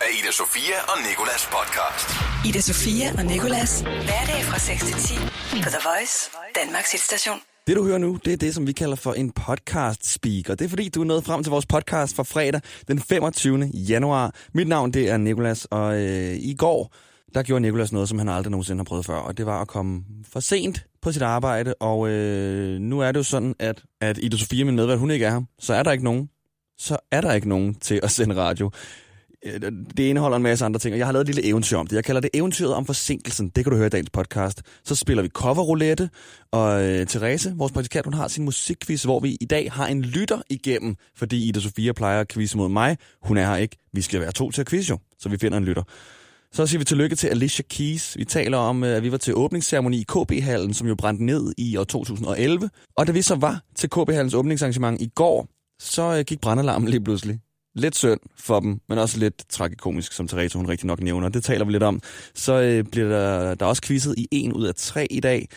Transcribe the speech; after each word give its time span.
af 0.00 0.10
Ida 0.18 0.32
Sofia 0.32 0.78
og 0.88 0.96
Nikolas 1.08 1.42
podcast. 1.56 2.08
Ida 2.48 2.60
Sofia 2.60 3.06
og 3.18 3.24
Nikolas. 3.24 3.80
Hverdag 3.80 4.40
fra 4.50 4.58
6 4.58 4.84
til 4.84 4.94
10 4.94 5.14
på 5.64 5.68
The 5.74 5.82
Voice, 5.88 6.30
Danmarks 6.60 6.92
hitstation. 6.92 7.38
Det 7.66 7.76
du 7.76 7.84
hører 7.84 7.98
nu, 7.98 8.18
det 8.24 8.32
er 8.32 8.36
det, 8.36 8.54
som 8.54 8.66
vi 8.66 8.72
kalder 8.72 8.96
for 8.96 9.12
en 9.12 9.30
podcast 9.30 10.12
speaker. 10.12 10.54
Det 10.54 10.64
er 10.64 10.68
fordi, 10.68 10.88
du 10.88 11.00
er 11.00 11.04
nået 11.04 11.24
frem 11.24 11.42
til 11.42 11.50
vores 11.50 11.66
podcast 11.66 12.16
fra 12.16 12.22
fredag 12.22 12.60
den 12.88 13.00
25. 13.00 13.70
januar. 13.74 14.34
Mit 14.54 14.68
navn 14.68 14.92
det 14.92 15.10
er 15.10 15.16
Nikolas, 15.16 15.64
og 15.64 16.02
øh, 16.02 16.34
i 16.34 16.54
går, 16.58 16.94
der 17.34 17.42
gjorde 17.42 17.62
Nikolas 17.62 17.92
noget, 17.92 18.08
som 18.08 18.18
han 18.18 18.28
aldrig 18.28 18.50
nogensinde 18.50 18.80
har 18.80 18.84
prøvet 18.84 19.06
før, 19.06 19.16
og 19.16 19.38
det 19.38 19.46
var 19.46 19.60
at 19.60 19.68
komme 19.68 20.04
for 20.32 20.40
sent 20.40 20.84
på 21.02 21.12
sit 21.12 21.22
arbejde, 21.22 21.74
og 21.80 22.08
øh, 22.08 22.78
nu 22.80 23.00
er 23.00 23.12
det 23.12 23.18
jo 23.18 23.24
sådan, 23.24 23.54
at, 23.58 23.82
at 24.00 24.18
Ida 24.22 24.36
Sofia, 24.36 24.64
min 24.64 24.76
medvært, 24.76 24.98
hun 24.98 25.10
ikke 25.10 25.24
er 25.26 25.30
her, 25.30 25.42
så 25.58 25.74
er 25.74 25.82
der 25.82 25.92
ikke 25.92 26.04
nogen. 26.04 26.30
Så 26.78 26.96
er 27.10 27.20
der 27.20 27.32
ikke 27.32 27.48
nogen 27.48 27.74
til 27.74 28.00
at 28.02 28.10
sende 28.10 28.36
radio. 28.36 28.70
Øh, 29.46 29.60
det 29.96 30.02
indeholder 30.02 30.36
en 30.36 30.42
masse 30.42 30.64
andre 30.64 30.80
ting, 30.80 30.92
og 30.92 30.98
jeg 30.98 31.06
har 31.06 31.12
lavet 31.12 31.28
et 31.28 31.34
lille 31.34 31.50
eventyr 31.50 31.76
om 31.76 31.86
det. 31.86 31.96
Jeg 31.96 32.04
kalder 32.04 32.20
det 32.20 32.30
eventyret 32.34 32.74
om 32.74 32.86
forsinkelsen. 32.86 33.48
Det 33.48 33.64
kan 33.64 33.70
du 33.70 33.76
høre 33.76 33.86
i 33.86 33.90
dagens 33.90 34.10
podcast. 34.10 34.62
Så 34.84 34.94
spiller 34.94 35.22
vi 35.22 35.28
coverroulette, 35.28 36.10
og 36.52 36.82
øh, 36.82 37.06
Therese, 37.06 37.54
vores 37.56 37.72
praktikant, 37.72 38.06
hun 38.06 38.14
har 38.14 38.28
sin 38.28 38.44
musikquiz, 38.44 39.02
hvor 39.02 39.20
vi 39.20 39.36
i 39.40 39.44
dag 39.44 39.72
har 39.72 39.86
en 39.86 40.02
lytter 40.02 40.42
igennem, 40.50 40.96
fordi 41.16 41.48
Ida 41.48 41.60
Sofia 41.60 41.92
plejer 41.92 42.20
at 42.20 42.28
quizze 42.28 42.56
mod 42.56 42.68
mig. 42.68 42.96
Hun 43.22 43.36
er 43.36 43.46
her 43.46 43.56
ikke. 43.56 43.76
Vi 43.92 44.00
skal 44.00 44.20
være 44.20 44.32
to 44.32 44.50
til 44.50 44.60
at 44.60 44.68
quizze 44.68 44.90
jo, 44.90 44.98
så 45.18 45.28
vi 45.28 45.38
finder 45.38 45.58
en 45.58 45.64
lytter. 45.64 45.82
Så 46.52 46.66
siger 46.66 46.78
vi 46.78 46.84
tillykke 46.84 47.16
til 47.16 47.28
Alicia 47.28 47.64
Keys. 47.70 48.16
Vi 48.18 48.24
taler 48.24 48.58
om, 48.58 48.84
øh, 48.84 48.96
at 48.96 49.02
vi 49.02 49.12
var 49.12 49.18
til 49.18 49.34
åbningsceremoni 49.36 50.00
i 50.00 50.04
KB-hallen, 50.08 50.74
som 50.74 50.88
jo 50.88 50.94
brændte 50.94 51.24
ned 51.24 51.52
i 51.58 51.76
år 51.76 51.84
2011. 51.84 52.70
Og 52.96 53.06
da 53.06 53.12
vi 53.12 53.22
så 53.22 53.34
var 53.34 53.62
til 53.76 53.90
KB-hallens 53.90 54.34
åbningsarrangement 54.34 55.00
i 55.00 55.06
går, 55.14 55.48
så 55.80 56.16
øh, 56.18 56.24
gik 56.24 56.40
brandalarmen 56.40 56.88
lige 56.88 57.04
pludselig. 57.04 57.38
Lidt 57.74 57.96
synd 57.96 58.20
for 58.36 58.60
dem, 58.60 58.80
men 58.88 58.98
også 58.98 59.18
lidt 59.18 59.44
tragikomisk, 59.48 60.12
som 60.12 60.28
Therese 60.28 60.58
hun 60.58 60.68
rigtig 60.68 60.86
nok 60.86 61.00
nævner. 61.00 61.28
Det 61.28 61.44
taler 61.44 61.64
vi 61.64 61.72
lidt 61.72 61.82
om. 61.82 62.00
Så 62.34 62.60
øh, 62.60 62.84
bliver 62.84 63.08
der, 63.08 63.54
der 63.54 63.66
også 63.66 63.82
quizet 63.82 64.14
i 64.18 64.28
en 64.30 64.52
ud 64.52 64.64
af 64.64 64.74
tre 64.74 65.06
i 65.10 65.20
dag. 65.20 65.48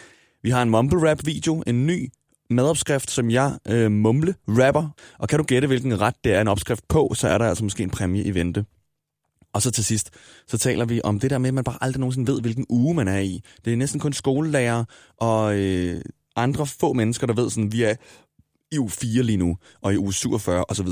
Vi 0.44 0.50
har 0.50 0.62
en 0.62 0.70
mumble 0.70 1.10
rap 1.10 1.26
video, 1.26 1.64
en 1.68 1.88
ny 1.88 2.10
madopskrift, 2.50 3.12
som 3.12 3.32
jeg 3.32 3.58
øh, 3.70 3.92
mumble 3.92 4.36
rapper. 4.48 4.90
Og 5.20 5.30
kan 5.30 5.40
du 5.40 5.46
gætte, 5.46 5.68
hvilken 5.68 6.02
ret 6.02 6.16
det 6.24 6.34
er 6.34 6.42
en 6.42 6.48
opskrift 6.48 6.88
på, 6.88 7.14
så 7.16 7.28
er 7.28 7.38
der 7.38 7.46
altså 7.46 7.64
måske 7.64 7.84
en 7.84 7.90
præmie 7.90 8.24
i 8.24 8.34
vente. 8.34 8.66
Og 9.54 9.62
så 9.62 9.72
til 9.72 9.86
sidst, 9.86 10.10
så 10.48 10.58
taler 10.58 10.86
vi 10.86 11.02
om 11.04 11.20
det 11.20 11.30
der 11.30 11.38
med, 11.38 11.48
at 11.48 11.54
man 11.54 11.64
bare 11.64 11.78
aldrig 11.82 12.00
nogensinde 12.00 12.32
ved, 12.32 12.42
hvilken 12.42 12.66
uge 12.70 12.96
man 12.96 13.08
er 13.08 13.20
i. 13.20 13.42
Det 13.66 13.74
er 13.74 13.78
næsten 13.78 14.00
kun 14.00 14.14
skolelærer 14.14 14.84
og 15.18 15.60
øh, 15.60 16.02
andre 16.36 16.68
få 16.68 16.94
mennesker, 16.94 17.28
der 17.28 17.34
ved, 17.34 17.50
sådan, 17.50 17.72
vi 17.72 17.84
er 17.84 17.96
i 18.72 18.80
uge 18.80 18.90
4 18.90 19.24
lige 19.24 19.38
nu, 19.38 19.58
og 19.82 19.94
i 19.94 19.98
uge 19.98 20.14
47 20.14 20.66
osv. 20.70 20.88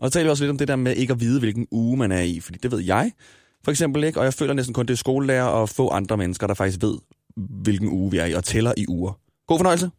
Og 0.00 0.08
så 0.08 0.12
taler 0.12 0.24
vi 0.24 0.30
også 0.30 0.44
lidt 0.44 0.50
om 0.50 0.58
det 0.58 0.68
der 0.68 0.76
med 0.76 0.96
ikke 0.96 1.12
at 1.12 1.20
vide, 1.20 1.38
hvilken 1.38 1.66
uge 1.70 1.96
man 1.96 2.12
er 2.12 2.20
i, 2.20 2.40
fordi 2.40 2.58
det 2.62 2.70
ved 2.70 2.80
jeg 2.80 3.12
for 3.66 3.70
eksempel 3.70 4.04
ikke, 4.04 4.20
og 4.20 4.24
jeg 4.24 4.34
føler 4.34 4.54
næsten 4.54 4.74
kun, 4.74 4.86
det 4.86 4.92
er 4.92 4.96
skolelærer 4.96 5.44
og 5.44 5.68
få 5.68 5.90
andre 5.90 6.16
mennesker, 6.16 6.46
der 6.46 6.54
faktisk 6.54 6.82
ved, 6.82 6.98
hvilken 7.36 7.88
uge 7.88 8.10
vi 8.10 8.18
er 8.18 8.24
i, 8.24 8.32
og 8.32 8.44
tæller 8.44 8.72
i 8.76 8.84
uger. 8.88 9.12
God 9.48 9.58
fornøjelse. 9.58 9.90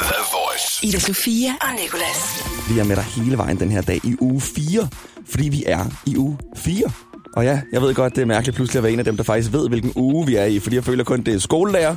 The 0.00 0.14
Voice. 0.32 0.86
Ida 0.86 0.98
Sofia 0.98 1.50
og 1.60 1.68
Nikolas. 1.82 2.44
Vi 2.70 2.78
er 2.78 2.84
med 2.84 2.96
dig 2.96 3.04
hele 3.04 3.36
vejen 3.36 3.60
den 3.60 3.70
her 3.70 3.82
dag 3.82 4.04
i 4.04 4.16
uge 4.20 4.40
4, 4.40 4.88
fordi 5.24 5.48
vi 5.48 5.64
er 5.66 6.02
i 6.06 6.16
uge 6.16 6.38
4. 6.56 7.09
Og 7.32 7.44
ja, 7.44 7.60
jeg 7.72 7.82
ved 7.82 7.94
godt, 7.94 8.16
det 8.16 8.22
er 8.22 8.26
mærkeligt 8.26 8.56
pludselig 8.56 8.78
at 8.78 8.82
være 8.82 8.92
en 8.92 8.98
af 8.98 9.04
dem, 9.04 9.16
der 9.16 9.22
faktisk 9.22 9.52
ved, 9.52 9.68
hvilken 9.68 9.92
uge 9.96 10.26
vi 10.26 10.36
er 10.36 10.44
i, 10.44 10.58
fordi 10.58 10.76
jeg 10.76 10.84
føler 10.84 11.04
kun, 11.04 11.22
det 11.22 11.34
er 11.34 11.38
skolelærer, 11.38 11.96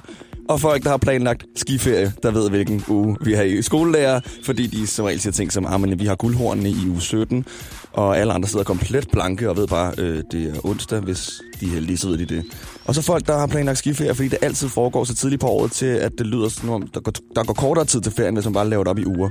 og 0.49 0.61
folk, 0.61 0.83
der 0.83 0.89
har 0.89 0.97
planlagt 0.97 1.45
skiferie, 1.55 2.13
der 2.23 2.31
ved, 2.31 2.49
hvilken 2.49 2.83
uge 2.87 3.17
vi 3.21 3.33
er 3.33 3.41
i 3.41 3.61
skolelærer, 3.61 4.19
fordi 4.43 4.67
de 4.67 4.87
som 4.87 5.05
regel 5.05 5.19
siger 5.19 5.33
ting 5.33 5.51
som, 5.51 5.65
ah, 5.65 5.81
men 5.81 5.99
vi 5.99 6.05
har 6.05 6.15
guldhornene 6.15 6.69
i 6.69 6.89
uge 6.89 7.01
17, 7.01 7.45
og 7.93 8.17
alle 8.17 8.33
andre 8.33 8.49
sidder 8.49 8.65
komplet 8.65 9.07
blanke 9.11 9.49
og 9.49 9.57
ved 9.57 9.67
bare, 9.67 9.93
øh, 9.97 10.23
det 10.31 10.49
er 10.49 10.65
onsdag, 10.65 10.99
hvis 10.99 11.31
de 11.59 11.65
er 11.65 11.69
heldige, 11.69 11.97
så 11.97 12.07
ved 12.07 12.17
de 12.17 12.25
det. 12.25 12.43
Og 12.85 12.95
så 12.95 13.01
folk, 13.01 13.27
der 13.27 13.37
har 13.37 13.47
planlagt 13.47 13.77
skiferie, 13.77 14.15
fordi 14.15 14.27
det 14.27 14.39
altid 14.41 14.69
foregår 14.69 15.03
så 15.03 15.15
tidligt 15.15 15.41
på 15.41 15.47
året 15.47 15.71
til, 15.71 15.85
at 15.85 16.11
det 16.17 16.27
lyder 16.27 16.49
sådan, 16.49 16.69
om 16.69 16.87
der 16.87 16.99
går, 16.99 17.13
der 17.35 17.43
går 17.43 17.53
kortere 17.53 17.85
tid 17.85 18.01
til 18.01 18.11
ferien, 18.11 18.33
hvis 18.33 18.45
man 18.45 18.53
bare 18.53 18.69
laver 18.69 18.83
det 18.83 18.91
op 18.91 18.99
i 18.99 19.05
uger. 19.05 19.29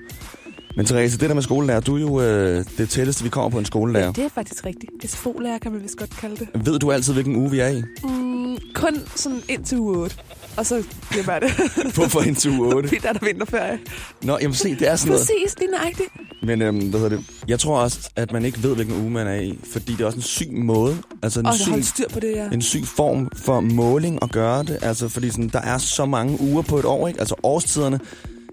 Men 0.76 0.86
Therese, 0.86 1.18
det 1.18 1.28
der 1.28 1.34
med 1.34 1.42
skolelærer, 1.42 1.80
du 1.80 1.96
er 1.96 2.00
jo 2.00 2.20
øh, 2.20 2.64
det 2.78 2.88
tætteste, 2.88 3.24
vi 3.24 3.30
kommer 3.30 3.50
på 3.50 3.58
en 3.58 3.64
skolelærer. 3.64 4.12
Det 4.12 4.24
er 4.24 4.28
faktisk 4.28 4.66
rigtigt. 4.66 4.92
SFO-lærer 5.10 5.58
kan 5.58 5.72
man 5.72 5.82
vist 5.82 5.96
godt 5.96 6.10
kalde 6.10 6.36
det. 6.36 6.66
Ved 6.66 6.78
du 6.78 6.92
altid, 6.92 7.12
hvilken 7.12 7.36
uge 7.36 7.50
vi 7.50 7.58
er 7.58 7.68
i? 7.68 7.82
Mm, 8.04 8.56
kun 8.74 8.94
sådan 9.16 9.42
indtil 9.48 9.78
uge 9.78 9.98
8. 9.98 10.16
Og 10.56 10.66
så 10.66 10.82
bliver 11.10 11.24
bare 11.24 11.40
det. 11.40 11.50
Hvorfor 11.94 12.20
indtil 12.20 12.50
uge 12.50 12.74
8? 12.74 12.88
Fordi 12.88 13.00
der 13.02 13.08
er 13.08 13.12
der 13.12 13.26
vinterferie. 13.26 13.78
Nå, 14.22 14.38
jamen 14.40 14.54
se, 14.54 14.74
det 14.74 14.88
er 14.88 14.96
sådan 14.96 15.10
noget. 15.12 15.28
Præcis, 15.42 15.58
lige 15.58 15.70
nøjagtigt. 15.70 16.08
Men 16.42 16.62
øhm, 16.62 16.90
hvad 16.90 17.00
hedder 17.00 17.16
det? 17.16 17.26
Jeg 17.48 17.58
tror 17.58 17.78
også, 17.78 18.10
at 18.16 18.32
man 18.32 18.44
ikke 18.44 18.62
ved, 18.62 18.74
hvilken 18.74 19.00
uge 19.00 19.10
man 19.10 19.26
er 19.26 19.40
i, 19.40 19.58
fordi 19.72 19.92
det 19.92 20.00
er 20.00 20.06
også 20.06 20.18
en 20.18 20.22
syg 20.22 20.52
måde, 20.52 20.96
altså 21.22 21.40
en, 21.40 21.46
Og 21.46 21.54
syg, 21.54 21.84
styr 21.84 22.08
på 22.12 22.20
det, 22.20 22.32
ja. 22.36 22.50
en 22.50 22.62
syg 22.62 22.84
form 22.84 23.28
for 23.36 23.60
måling 23.60 24.18
at 24.22 24.32
gøre 24.32 24.62
det. 24.62 24.78
Altså, 24.82 25.08
fordi 25.08 25.30
sådan, 25.30 25.48
der 25.48 25.60
er 25.60 25.78
så 25.78 26.06
mange 26.06 26.40
uger 26.40 26.62
på 26.62 26.78
et 26.78 26.84
år, 26.84 27.08
ikke? 27.08 27.20
Altså 27.20 27.34
årstiderne, 27.42 28.00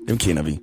dem 0.07 0.17
kender 0.17 0.43
vi. 0.43 0.59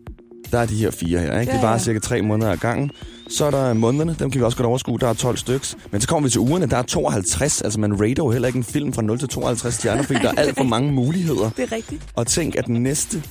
Der 0.52 0.58
er 0.58 0.66
de 0.66 0.74
her 0.76 0.90
fire 0.90 1.20
her, 1.20 1.40
ikke? 1.40 1.52
Ja, 1.52 1.56
Det 1.56 1.62
varer 1.62 1.72
ja. 1.72 1.78
cirka 1.78 1.98
tre 1.98 2.22
måneder 2.22 2.52
ad 2.52 2.56
gangen. 2.56 2.90
Så 3.28 3.44
er 3.44 3.50
der 3.50 3.72
månederne, 3.72 4.16
dem 4.18 4.30
kan 4.30 4.38
vi 4.38 4.44
også 4.44 4.56
godt 4.56 4.66
overskue, 4.66 4.98
der 4.98 5.08
er 5.08 5.12
12 5.14 5.36
styks. 5.36 5.76
Men 5.90 6.00
så 6.00 6.08
kommer 6.08 6.26
vi 6.28 6.30
til 6.30 6.40
ugerne, 6.40 6.66
der 6.66 6.76
er 6.76 6.82
52. 6.82 7.60
Altså 7.60 7.80
man 7.80 8.00
rater 8.00 8.14
jo 8.24 8.30
heller 8.30 8.46
ikke 8.48 8.56
en 8.56 8.64
film 8.64 8.92
fra 8.92 9.02
0 9.02 9.18
til 9.18 9.28
52 9.28 9.74
stjerner, 9.74 10.02
fordi 10.02 10.18
der 10.22 10.28
er 10.28 10.34
alt 10.40 10.56
for 10.56 10.64
mange 10.74 10.92
muligheder. 10.92 11.50
Det 11.56 11.72
er 11.72 11.76
rigtigt. 11.76 12.02
Og 12.14 12.26
tænk, 12.26 12.56
at 12.56 12.66
den 12.66 12.82
næste 12.82 13.22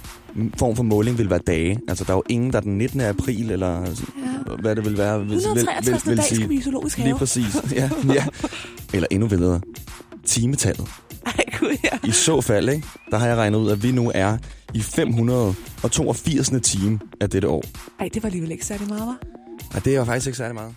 form 0.59 0.75
for 0.75 0.83
måling 0.83 1.17
vil 1.17 1.29
være 1.29 1.39
dage. 1.47 1.79
Altså, 1.87 2.03
der 2.03 2.11
er 2.11 2.17
jo 2.17 2.23
ingen, 2.29 2.53
der 2.53 2.59
den 2.59 2.77
19. 2.77 3.01
april, 3.01 3.51
eller 3.51 3.81
ja. 3.81 4.55
hvad 4.61 4.75
det 4.75 4.85
vil 4.85 4.97
være. 4.97 5.19
Vil, 5.25 5.37
163. 5.37 6.03
dag 6.17 6.23
skal 6.37 6.49
vi 6.49 6.55
i 6.55 6.61
zoologisk 6.61 6.97
have. 6.97 7.07
Lige 7.07 7.17
præcis. 7.17 7.55
Ja, 7.75 7.89
ja. 8.13 8.25
Eller 8.93 9.07
endnu 9.11 9.27
vildere. 9.27 9.61
Timetallet. 10.25 10.87
Gud, 11.65 11.77
ja. 11.83 11.97
I 12.03 12.11
så 12.11 12.41
fald, 12.41 12.69
ikke? 12.69 12.87
Der 13.11 13.17
har 13.17 13.27
jeg 13.27 13.37
regnet 13.37 13.59
ud, 13.59 13.71
at 13.71 13.83
vi 13.83 13.91
nu 13.91 14.11
er 14.15 14.37
i 14.73 14.81
582. 14.81 16.51
time 16.63 16.99
af 17.21 17.29
dette 17.29 17.47
år. 17.47 17.63
Ej, 17.99 18.09
det 18.13 18.23
var 18.23 18.27
alligevel 18.27 18.51
ikke 18.51 18.65
særlig 18.65 18.87
meget, 18.87 19.01
var? 19.01 19.17
Og 19.75 19.85
det 19.85 19.93
er 19.93 19.97
jo 19.97 20.05
faktisk 20.05 20.27
ikke 20.27 20.37
særlig 20.37 20.55
meget. 20.55 20.75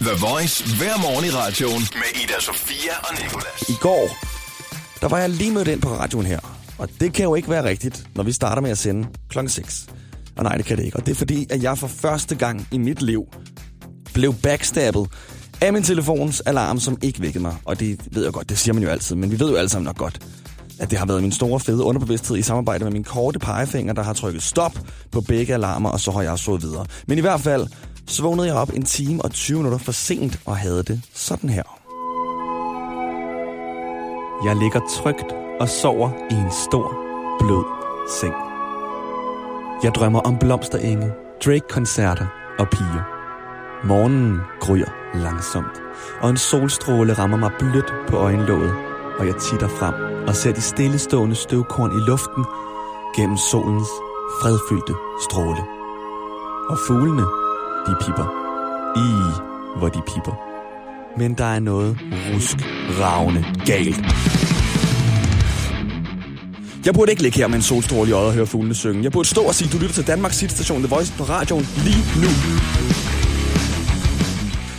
The 0.00 0.26
Voice 0.26 0.76
hver 0.76 0.98
morgen 1.00 1.24
i 1.24 1.30
radioen 1.30 1.82
med 1.94 2.22
Ida 2.22 2.40
Sofia 2.40 2.92
og 3.02 3.22
Nikolas. 3.22 3.68
I 3.68 3.74
går, 3.80 4.08
der 5.00 5.08
var 5.08 5.18
jeg 5.18 5.30
lige 5.30 5.52
mødt 5.52 5.68
ind 5.68 5.80
på 5.80 5.88
radioen 5.88 6.26
her. 6.26 6.40
Og 6.78 6.88
det 7.00 7.12
kan 7.12 7.24
jo 7.24 7.34
ikke 7.34 7.50
være 7.50 7.64
rigtigt, 7.64 8.06
når 8.14 8.22
vi 8.24 8.32
starter 8.32 8.62
med 8.62 8.70
at 8.70 8.78
sende 8.78 9.08
klokken 9.28 9.48
6. 9.50 9.86
Og 10.36 10.44
nej, 10.44 10.56
det 10.56 10.64
kan 10.64 10.76
det 10.76 10.84
ikke. 10.84 10.96
Og 10.96 11.06
det 11.06 11.12
er 11.12 11.16
fordi, 11.16 11.46
at 11.50 11.62
jeg 11.62 11.78
for 11.78 11.86
første 11.86 12.34
gang 12.34 12.68
i 12.70 12.78
mit 12.78 13.02
liv 13.02 13.26
blev 14.14 14.34
backstabbet 14.34 15.08
af 15.62 15.72
min 15.72 15.82
telefons 15.82 16.40
alarm, 16.40 16.78
som 16.78 16.98
ikke 17.02 17.20
vækkede 17.20 17.42
mig. 17.42 17.56
Og 17.64 17.80
det 17.80 18.00
ved 18.10 18.24
jeg 18.24 18.32
godt, 18.32 18.48
det 18.48 18.58
siger 18.58 18.74
man 18.74 18.82
jo 18.82 18.88
altid, 18.88 19.16
men 19.16 19.30
vi 19.30 19.40
ved 19.40 19.50
jo 19.50 19.56
alle 19.56 19.68
sammen 19.68 19.84
nok 19.84 19.98
godt, 19.98 20.18
at 20.80 20.90
det 20.90 20.98
har 20.98 21.06
været 21.06 21.22
min 21.22 21.32
store 21.32 21.60
fede 21.60 21.84
underbevidsthed 21.84 22.36
i 22.36 22.42
samarbejde 22.42 22.84
med 22.84 22.92
min 22.92 23.04
korte 23.04 23.38
pegefinger, 23.38 23.92
der 23.92 24.02
har 24.02 24.12
trykket 24.12 24.42
stop 24.42 24.78
på 25.10 25.20
begge 25.20 25.54
alarmer, 25.54 25.90
og 25.90 26.00
så 26.00 26.10
har 26.10 26.22
jeg 26.22 26.38
sovet 26.38 26.62
videre. 26.62 26.86
Men 27.06 27.18
i 27.18 27.20
hvert 27.20 27.40
fald, 27.40 27.66
så 28.06 28.22
vågnede 28.22 28.46
jeg 28.46 28.56
op 28.56 28.72
en 28.74 28.82
time 28.82 29.22
og 29.22 29.30
20 29.30 29.56
minutter 29.58 29.78
for 29.78 29.92
sent 29.92 30.40
og 30.44 30.56
havde 30.56 30.82
det 30.82 31.02
sådan 31.14 31.50
her. 31.50 31.62
Jeg 34.44 34.56
ligger 34.56 34.80
trygt 34.90 35.32
og 35.60 35.68
sover 35.68 36.10
i 36.30 36.34
en 36.34 36.52
stor, 36.68 36.96
blød 37.40 37.64
seng. 38.20 38.34
Jeg 39.82 39.92
drømmer 39.94 40.20
om 40.20 40.38
blomsterenge, 40.38 41.10
Drake-koncerter 41.44 42.26
og 42.58 42.66
piger. 42.68 43.11
Morgenen 43.84 44.40
gryer 44.60 44.90
langsomt, 45.14 45.82
og 46.20 46.30
en 46.30 46.36
solstråle 46.36 47.12
rammer 47.12 47.36
mig 47.36 47.50
blødt 47.58 47.92
på 48.08 48.16
øjenlåget, 48.16 48.74
og 49.18 49.26
jeg 49.26 49.34
titter 49.36 49.68
frem 49.68 49.94
og 50.28 50.36
ser 50.36 50.52
de 50.52 50.60
stillestående 50.60 51.36
støvkorn 51.36 51.92
i 51.98 52.00
luften 52.00 52.44
gennem 53.16 53.36
solens 53.36 53.88
fredfyldte 54.42 54.94
stråle. 55.24 55.62
Og 56.70 56.78
fuglene, 56.86 57.22
de 57.86 57.94
pipper. 58.04 58.28
I, 58.96 59.08
hvor 59.78 59.88
de 59.88 60.00
pipper. 60.06 60.34
Men 61.18 61.34
der 61.34 61.44
er 61.44 61.60
noget 61.60 61.98
rusk, 62.12 62.56
ravne 63.00 63.44
galt. 63.66 64.04
Jeg 66.86 66.94
burde 66.94 67.10
ikke 67.10 67.22
ligge 67.22 67.38
her 67.38 67.46
med 67.46 67.56
en 67.56 67.62
solstråle 67.62 68.10
i 68.10 68.12
øjet 68.12 68.26
og 68.26 68.34
høre 68.34 68.46
fuglene 68.46 68.74
synge. 68.74 69.02
Jeg 69.02 69.12
burde 69.12 69.28
stå 69.28 69.42
og 69.42 69.54
sige, 69.54 69.70
du 69.72 69.78
lytter 69.78 69.94
til 69.94 70.06
Danmarks 70.06 70.36
Station 70.36 70.78
The 70.78 70.88
Voice 70.88 71.12
på 71.18 71.24
radioen 71.24 71.66
lige 71.84 72.04
nu. 72.22 72.28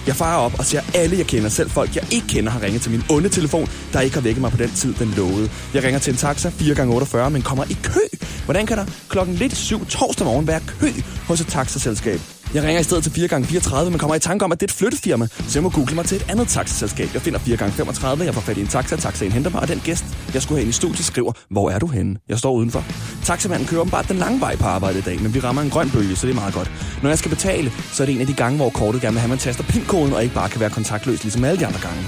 Jeg 0.08 0.16
farer 0.16 0.38
op 0.38 0.60
og 0.60 0.66
ser 0.66 0.82
alle, 0.94 1.18
jeg 1.18 1.28
kender, 1.28 1.50
selv 1.50 1.70
folk, 1.70 1.96
jeg 1.96 2.04
ikke 2.12 2.28
kender, 2.28 2.52
har 2.52 2.62
ringet 2.62 2.82
til 2.82 2.92
min 2.92 3.04
onde 3.10 3.30
telefon, 3.30 3.68
der 3.94 4.00
ikke 4.02 4.16
har 4.16 4.22
vækket 4.22 4.42
mig 4.42 4.52
på 4.52 4.58
den 4.58 4.72
tid, 4.72 4.94
den 4.94 5.14
lovede. 5.18 5.50
Jeg 5.74 5.84
ringer 5.84 6.00
til 6.00 6.12
en 6.12 6.18
taxa 6.18 6.50
4 6.50 6.76
gange 6.76 6.94
48 6.94 7.30
men 7.30 7.42
kommer 7.42 7.64
i 7.70 7.78
kø. 7.84 8.00
Hvordan 8.46 8.66
kan 8.66 8.78
der 8.78 8.86
klokken 9.10 9.36
lidt 9.36 9.58
syv 9.58 9.86
torsdag 9.86 10.26
morgen 10.26 10.48
være 10.48 10.60
kø 10.80 10.88
hos 11.28 11.42
et 11.42 11.48
taxaselskab? 11.48 12.20
Jeg 12.54 12.64
ringer 12.64 12.80
i 12.80 12.84
stedet 12.84 13.04
til 13.04 13.12
4 13.12 13.28
gange 13.28 13.48
34 13.48 13.92
men 13.92 14.00
kommer 14.00 14.16
i 14.16 14.20
tanke 14.20 14.46
om, 14.46 14.52
at 14.52 14.62
det 14.62 14.68
er 14.68 14.72
et 14.72 14.78
flyttefirma, 14.78 15.28
så 15.48 15.52
jeg 15.54 15.64
må 15.64 15.70
google 15.70 15.96
mig 15.96 16.06
til 16.06 16.16
et 16.18 16.26
andet 16.30 16.48
taxaselskab. 16.48 17.10
Jeg 17.14 17.22
finder 17.22 17.40
4 17.40 17.58
gange 17.58 17.74
35 17.74 18.26
jeg 18.26 18.34
får 18.34 18.42
fat 18.42 18.58
i 18.58 18.62
en 18.62 18.68
taxa, 18.68 18.96
taxaen 18.96 19.32
henter 19.32 19.52
mig, 19.52 19.62
og 19.62 19.68
den 19.68 19.82
gæst, 19.84 20.06
jeg 20.34 20.42
skulle 20.42 20.58
have 20.58 20.62
ind 20.62 20.70
i 20.70 20.74
studiet, 20.74 21.06
skriver, 21.06 21.32
hvor 21.50 21.70
er 21.70 21.80
du 21.80 21.88
henne? 21.88 22.16
Jeg 22.30 22.40
står 22.40 22.54
udenfor. 22.54 22.84
Taxamanden 23.24 23.68
kører 23.68 23.86
bare 23.86 24.04
den 24.08 24.18
lange 24.18 24.40
vej 24.40 24.56
på 24.56 24.66
arbejde 24.66 25.00
i 25.00 25.02
dag, 25.02 25.22
men 25.22 25.34
vi 25.34 25.40
rammer 25.40 25.62
en 25.62 25.70
grøn 25.70 25.90
bølge, 25.90 26.16
så 26.16 26.28
det 26.28 26.32
er 26.34 26.36
meget 26.36 26.54
godt. 26.54 26.72
Når 27.02 27.10
jeg 27.10 27.18
skal 27.18 27.30
betale, 27.30 27.72
så 27.92 28.04
er 28.04 28.06
det 28.06 28.16
en 28.16 28.22
af 28.22 28.28
de 28.28 28.34
gange, 28.34 28.58
hvor 28.58 28.70
kortet 28.70 29.02
gerne 29.02 29.14
vil 29.14 29.20
have, 29.20 29.26
at 29.26 29.30
man 29.30 29.38
taster 29.38 29.64
pin-koden, 29.64 30.14
og 30.14 30.24
ikke 30.24 30.36
bare 30.36 30.50
kan 30.50 30.60
være 30.60 30.70
kontaktløs, 30.70 31.24
ligesom 31.24 31.44
alle 31.44 31.60
de 31.60 31.66
andre 31.66 31.80
gange. 31.80 32.02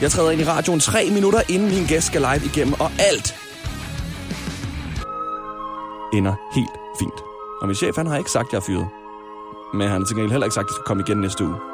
Jeg 0.00 0.10
træder 0.10 0.30
ind 0.30 0.40
i 0.40 0.44
radioen 0.44 0.80
tre 0.80 1.10
minutter, 1.10 1.40
inden 1.48 1.68
min 1.68 1.86
gæst 1.86 2.06
skal 2.06 2.20
live 2.20 2.44
igennem, 2.44 2.74
og 2.80 2.90
alt 2.98 3.34
ender 6.12 6.34
helt 6.54 6.76
fint. 6.98 7.18
Og 7.60 7.66
min 7.66 7.76
chef, 7.76 7.96
han 7.96 8.06
har 8.06 8.16
ikke 8.16 8.30
sagt, 8.30 8.46
at 8.46 8.52
jeg 8.52 8.58
er 8.58 8.66
fyret. 8.66 8.86
Men 9.74 9.88
han 9.88 10.00
har 10.00 10.06
til 10.06 10.16
gengæld 10.16 10.30
heller 10.30 10.46
ikke 10.46 10.54
sagt, 10.54 10.64
at 10.64 10.68
jeg 10.70 10.74
skal 10.74 10.84
komme 10.86 11.02
igen 11.06 11.18
næste 11.20 11.44
uge. 11.44 11.71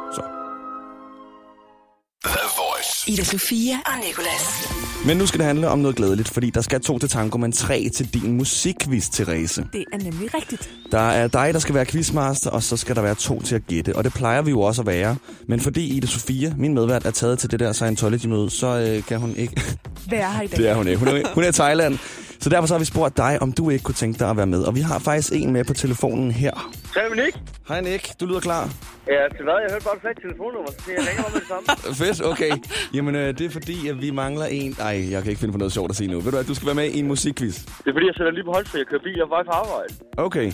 Ida 3.09 3.25
Sofia 3.25 3.75
og 3.87 3.93
Nicolas. 4.07 4.73
Men 5.07 5.17
nu 5.17 5.27
skal 5.27 5.39
det 5.39 5.47
handle 5.47 5.69
om 5.69 5.79
noget 5.79 5.97
glædeligt, 5.97 6.29
fordi 6.29 6.51
der 6.51 6.61
skal 6.61 6.81
to 6.81 6.99
til 6.99 7.09
tango, 7.09 7.39
men 7.39 7.53
tre 7.53 7.89
til 7.95 8.15
din 8.15 8.33
musikquiz, 8.33 9.09
Therese. 9.09 9.65
Det 9.73 9.85
er 9.93 9.99
nemlig 9.99 10.35
rigtigt. 10.35 10.71
Der 10.93 10.99
er 11.11 11.29
dig, 11.29 11.55
der 11.55 11.59
skal 11.59 11.75
være 11.75 11.87
quizmaster, 11.87 12.51
og 12.51 12.63
så 12.63 12.77
skal 12.77 12.97
der 12.97 13.03
være 13.03 13.15
to 13.15 13.43
til 13.43 13.55
at 13.55 13.67
gætte. 13.67 13.97
Og 13.97 14.05
det 14.05 14.13
plejer 14.13 14.43
vi 14.43 14.51
jo 14.51 14.61
også 14.61 14.83
at 14.83 14.87
være. 14.87 15.17
Men 15.47 15.61
fordi 15.61 15.97
Ida 15.97 16.07
Sofia, 16.07 16.53
min 16.57 16.75
medvært, 16.75 17.07
er 17.07 17.11
taget 17.11 17.39
til 17.39 17.51
det 17.51 17.61
der 17.61 17.73
Scientology-møde, 17.73 18.51
så 18.51 18.67
øh, 18.67 19.05
kan 19.05 19.19
hun 19.19 19.35
ikke. 19.37 19.63
Være 20.11 20.33
her 20.33 20.43
i 20.43 20.47
dag. 20.47 20.59
det 20.59 20.69
er 20.69 20.75
hun 20.75 20.89
ikke. 20.89 20.99
Hun 20.99 21.09
er, 21.09 21.35
hun 21.35 21.45
er 21.45 21.49
i 21.49 21.53
Thailand. 21.53 21.99
Så 22.41 22.51
derfor 22.51 22.67
så 22.67 22.75
har 22.75 22.79
vi 22.79 22.85
spurgt 22.85 23.17
dig, 23.17 23.43
om 23.43 23.53
du 23.53 23.71
ikke 23.71 23.83
kunne 23.83 23.95
tænke 23.95 24.19
dig 24.19 24.31
at 24.31 24.37
være 24.37 24.47
med. 24.47 24.63
Og 24.63 24.75
vi 24.75 24.81
har 24.81 24.99
faktisk 24.99 25.33
en 25.33 25.53
med 25.53 25.65
på 25.65 25.75
telefonen 25.75 26.31
her. 26.31 26.71
Er 26.97 27.15
Nick. 27.15 27.39
Hej 27.69 27.81
Nick, 27.81 28.21
du 28.21 28.27
lyder 28.27 28.41
klar. 28.41 28.71
Ja, 29.15 29.23
til 29.37 29.45
hvad? 29.47 29.57
Jeg 29.65 29.69
hørte 29.73 29.85
bare, 29.89 29.97
du 29.99 30.03
sagde 30.07 30.21
telefonnummer, 30.27 30.71
så 30.85 30.91
jeg 30.97 31.03
ringer 31.09 31.23
mig 31.25 31.33
med 31.35 31.41
det 31.45 31.49
samme. 31.53 31.65
Fedt, 32.01 32.19
okay. 32.33 32.53
Jamen, 32.97 33.15
øh, 33.23 33.29
det 33.39 33.45
er 33.49 33.53
fordi, 33.59 33.77
at 33.93 33.97
vi 34.05 34.11
mangler 34.23 34.47
en... 34.59 34.71
Ej, 34.89 34.97
jeg 35.13 35.19
kan 35.23 35.29
ikke 35.33 35.41
finde 35.41 35.53
på 35.57 35.59
noget 35.65 35.73
sjovt 35.79 35.91
at 35.93 35.97
sige 36.01 36.11
nu. 36.13 36.17
Ved 36.25 36.31
du 36.33 36.37
hvad, 36.39 36.45
du 36.45 36.55
skal 36.55 36.67
være 36.71 36.75
med 36.83 36.89
i 36.97 36.99
en 36.99 37.09
musikquiz. 37.13 37.57
Det 37.85 37.89
er 37.91 37.95
fordi, 37.97 38.07
jeg 38.11 38.15
sætter 38.19 38.33
lige 38.39 38.45
på 38.45 38.53
håndfri. 38.53 38.79
Jeg 38.79 38.87
kører 38.87 39.03
bil, 39.07 39.15
jeg 39.17 39.25
er 39.27 39.31
på 39.33 39.37
vej 39.39 39.45
på 39.51 39.55
arbejde. 39.63 39.91
Okay. 40.27 40.49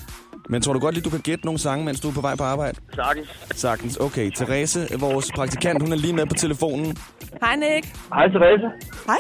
Men 0.49 0.63
tror 0.63 0.73
du 0.73 0.79
godt 0.79 0.95
lige, 0.95 1.05
du 1.05 1.11
kan 1.11 1.21
gætte 1.21 1.45
nogle 1.45 1.59
sange, 1.61 1.85
mens 1.85 2.01
du 2.01 2.09
er 2.09 2.13
på 2.13 2.21
vej 2.21 2.37
på 2.37 2.45
arbejde? 2.45 2.79
Sagtens. 2.95 3.29
Sagtens. 3.55 3.97
Okay, 3.97 4.31
Therese, 4.37 4.87
vores 4.99 5.31
praktikant, 5.35 5.83
hun 5.83 5.93
er 5.93 5.97
lige 5.97 6.13
med 6.13 6.27
på 6.27 6.35
telefonen. 6.35 6.97
Hej, 7.43 7.57
Nick. 7.57 7.87
Hej, 8.15 8.29
Therese. 8.29 8.69
Hej. 9.07 9.19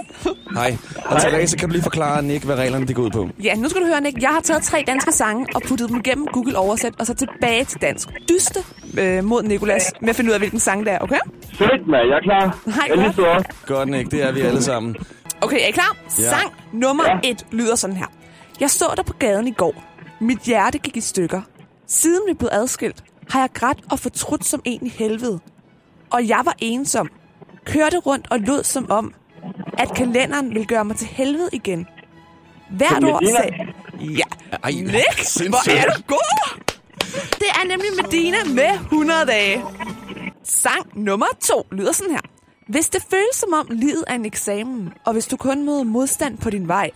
Hej. 0.54 0.76
Og 1.04 1.20
Therese, 1.20 1.56
kan 1.56 1.68
du 1.68 1.72
lige 1.72 1.82
forklare 1.82 2.22
Nick, 2.22 2.44
hvad 2.44 2.56
reglerne 2.56 2.86
de 2.86 2.94
går 2.94 3.02
ud 3.02 3.10
på? 3.10 3.28
Ja, 3.44 3.54
nu 3.54 3.68
skal 3.68 3.82
du 3.82 3.86
høre, 3.86 4.00
Nick. 4.00 4.22
Jeg 4.22 4.30
har 4.30 4.40
taget 4.40 4.62
tre 4.62 4.84
danske 4.86 5.12
sange 5.12 5.46
og 5.54 5.62
puttet 5.62 5.88
dem 5.88 5.96
igennem 5.96 6.26
Google 6.32 6.58
Oversæt, 6.58 6.92
og 6.98 7.06
så 7.06 7.14
tilbage 7.14 7.64
til 7.64 7.80
dansk. 7.82 8.08
Dyste 8.28 8.60
øh, 8.98 9.24
mod 9.24 9.42
Nikolas 9.42 9.92
med 10.00 10.08
at 10.08 10.16
finde 10.16 10.30
ud 10.30 10.34
af, 10.34 10.40
hvilken 10.40 10.58
sang 10.60 10.84
det 10.86 10.92
er, 10.92 10.98
okay? 10.98 11.18
Fedt, 11.54 11.88
mand. 11.88 12.08
Jeg 12.08 12.16
er 12.16 12.22
klar. 12.22 12.58
Hej, 12.64 12.74
jeg 12.88 12.92
er 12.92 12.96
lige 12.96 13.12
godt. 13.16 13.28
op. 13.38 13.44
Godt, 13.66 13.88
Nick. 13.88 14.10
Det 14.10 14.22
er 14.22 14.32
vi 14.32 14.40
alle 14.40 14.62
sammen. 14.62 14.96
Okay, 15.40 15.56
er 15.62 15.66
I 15.68 15.70
klar? 15.70 15.96
Ja. 16.18 16.30
Sang 16.30 16.52
nummer 16.72 17.04
Ja. 17.24 17.30
et 17.30 17.46
lyder 17.52 17.74
sådan 17.74 17.96
her. 17.96 18.06
Jeg 18.60 18.70
så 18.70 18.84
dig 18.96 19.04
på 19.04 19.12
gaden 19.12 19.48
i 19.48 19.52
går. 19.52 19.93
Mit 20.24 20.38
hjerte 20.38 20.78
gik 20.78 20.96
i 20.96 21.00
stykker. 21.00 21.42
Siden 21.86 22.22
vi 22.28 22.34
blev 22.34 22.48
adskilt, 22.52 23.04
har 23.30 23.40
jeg 23.40 23.50
grædt 23.54 23.78
og 23.90 23.98
fortrudt 23.98 24.44
som 24.44 24.62
en 24.64 24.86
i 24.86 24.88
helvede. 24.88 25.40
Og 26.10 26.28
jeg 26.28 26.40
var 26.44 26.54
ensom. 26.58 27.10
Kørte 27.64 27.98
rundt 27.98 28.26
og 28.30 28.40
lød 28.40 28.64
som 28.64 28.90
om, 28.90 29.14
at 29.78 29.94
kalenderen 29.96 30.48
ville 30.48 30.64
gøre 30.64 30.84
mig 30.84 30.96
til 30.96 31.06
helvede 31.06 31.48
igen. 31.52 31.86
Hvert 32.70 33.04
år 33.04 33.36
sagde... 33.36 33.54
Ja, 34.00 34.56
Ej, 34.62 34.70
Nick, 34.70 35.48
hvor 35.48 35.70
er 35.70 35.92
du 35.92 36.02
god! 36.06 36.60
Det 37.38 37.48
er 37.48 37.68
nemlig 37.68 37.88
Medina 38.02 38.36
med 38.46 38.74
100 38.80 39.26
dage. 39.26 39.64
Sang 40.42 41.04
nummer 41.04 41.26
to 41.40 41.66
lyder 41.72 41.92
sådan 41.92 42.12
her. 42.12 42.20
Hvis 42.68 42.88
det 42.88 43.02
føles 43.10 43.36
som 43.36 43.52
om 43.52 43.66
livet 43.70 44.04
er 44.06 44.14
en 44.14 44.24
eksamen, 44.24 44.92
og 45.06 45.12
hvis 45.12 45.26
du 45.26 45.36
kun 45.36 45.64
møder 45.64 45.82
modstand 45.82 46.38
på 46.38 46.50
din 46.50 46.68
vej. 46.68 46.90